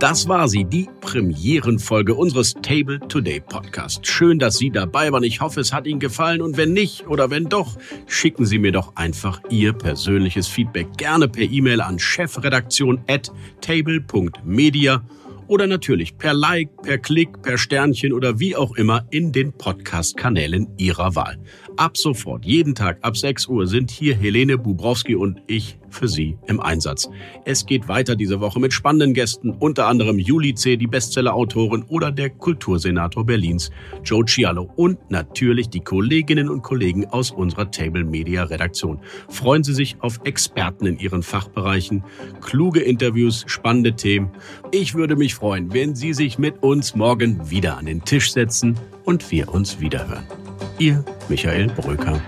Das 0.02 0.26
war 0.26 0.48
sie, 0.48 0.64
die 0.64 0.88
Premierenfolge 1.00 2.16
unseres 2.16 2.54
Table 2.54 2.98
Today 3.06 3.38
Podcast. 3.38 4.04
Schön, 4.04 4.40
dass 4.40 4.58
Sie 4.58 4.70
dabei 4.70 5.12
waren. 5.12 5.22
Ich 5.22 5.40
hoffe, 5.40 5.60
es 5.60 5.72
hat 5.72 5.86
Ihnen 5.86 6.00
gefallen 6.00 6.42
und 6.42 6.56
wenn 6.56 6.72
nicht 6.72 7.06
oder 7.06 7.30
wenn 7.30 7.44
doch, 7.44 7.78
schicken 8.08 8.44
Sie 8.44 8.58
mir 8.58 8.72
doch 8.72 8.96
einfach 8.96 9.40
Ihr 9.48 9.72
persönliches 9.72 10.48
Feedback 10.48 10.88
gerne 10.96 11.28
per 11.28 11.44
E-Mail 11.44 11.80
an 11.80 12.00
chefredaktion 12.00 13.00
at 13.06 13.30
table.media 13.60 15.04
oder 15.46 15.68
natürlich 15.68 16.18
per 16.18 16.34
Like, 16.34 16.82
per 16.82 16.98
Klick, 16.98 17.40
per 17.42 17.56
Sternchen 17.56 18.12
oder 18.12 18.40
wie 18.40 18.56
auch 18.56 18.74
immer 18.74 19.06
in 19.10 19.30
den 19.30 19.52
Podcast-Kanälen 19.52 20.66
Ihrer 20.78 21.14
Wahl. 21.14 21.38
Ab 21.76 21.96
sofort, 21.96 22.44
jeden 22.44 22.74
Tag 22.74 22.98
ab 23.00 23.16
6 23.16 23.46
Uhr 23.46 23.66
sind 23.66 23.90
hier 23.90 24.14
Helene 24.14 24.58
Bubrowski 24.58 25.14
und 25.14 25.40
ich 25.46 25.78
für 25.88 26.06
Sie 26.06 26.36
im 26.46 26.60
Einsatz. 26.60 27.08
Es 27.44 27.64
geht 27.64 27.88
weiter 27.88 28.14
diese 28.14 28.40
Woche 28.40 28.60
mit 28.60 28.72
spannenden 28.72 29.14
Gästen, 29.14 29.50
unter 29.50 29.86
anderem 29.86 30.18
Juli 30.18 30.54
C., 30.54 30.76
die 30.76 30.86
Bestseller-Autorin 30.86 31.84
oder 31.88 32.10
der 32.10 32.30
Kultursenator 32.30 33.24
Berlins, 33.24 33.70
Joe 34.04 34.24
Cialo 34.24 34.70
und 34.76 34.98
natürlich 35.10 35.70
die 35.70 35.80
Kolleginnen 35.80 36.50
und 36.50 36.62
Kollegen 36.62 37.06
aus 37.06 37.30
unserer 37.30 37.70
Table 37.70 38.04
Media 38.04 38.44
Redaktion. 38.44 39.00
Freuen 39.28 39.64
Sie 39.64 39.74
sich 39.74 39.96
auf 40.00 40.20
Experten 40.24 40.86
in 40.86 40.98
Ihren 40.98 41.22
Fachbereichen, 41.22 42.04
kluge 42.40 42.80
Interviews, 42.80 43.44
spannende 43.46 43.94
Themen. 43.94 44.30
Ich 44.72 44.94
würde 44.94 45.16
mich 45.16 45.34
freuen, 45.34 45.72
wenn 45.72 45.94
Sie 45.94 46.12
sich 46.12 46.38
mit 46.38 46.62
uns 46.62 46.94
morgen 46.94 47.50
wieder 47.50 47.78
an 47.78 47.86
den 47.86 48.04
Tisch 48.04 48.32
setzen 48.32 48.78
und 49.04 49.30
wir 49.30 49.52
uns 49.52 49.80
wiederhören. 49.80 50.41
Ihr 50.82 51.04
Michael 51.28 51.68
Bröker. 51.68 52.20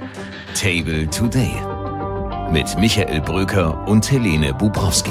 Table 0.55 1.11
Today 1.11 1.51
mit 2.53 2.79
Michael 2.79 3.21
Bröker 3.21 3.85
und 3.89 4.09
Helene 4.09 4.55
Bubrowski. 4.55 5.11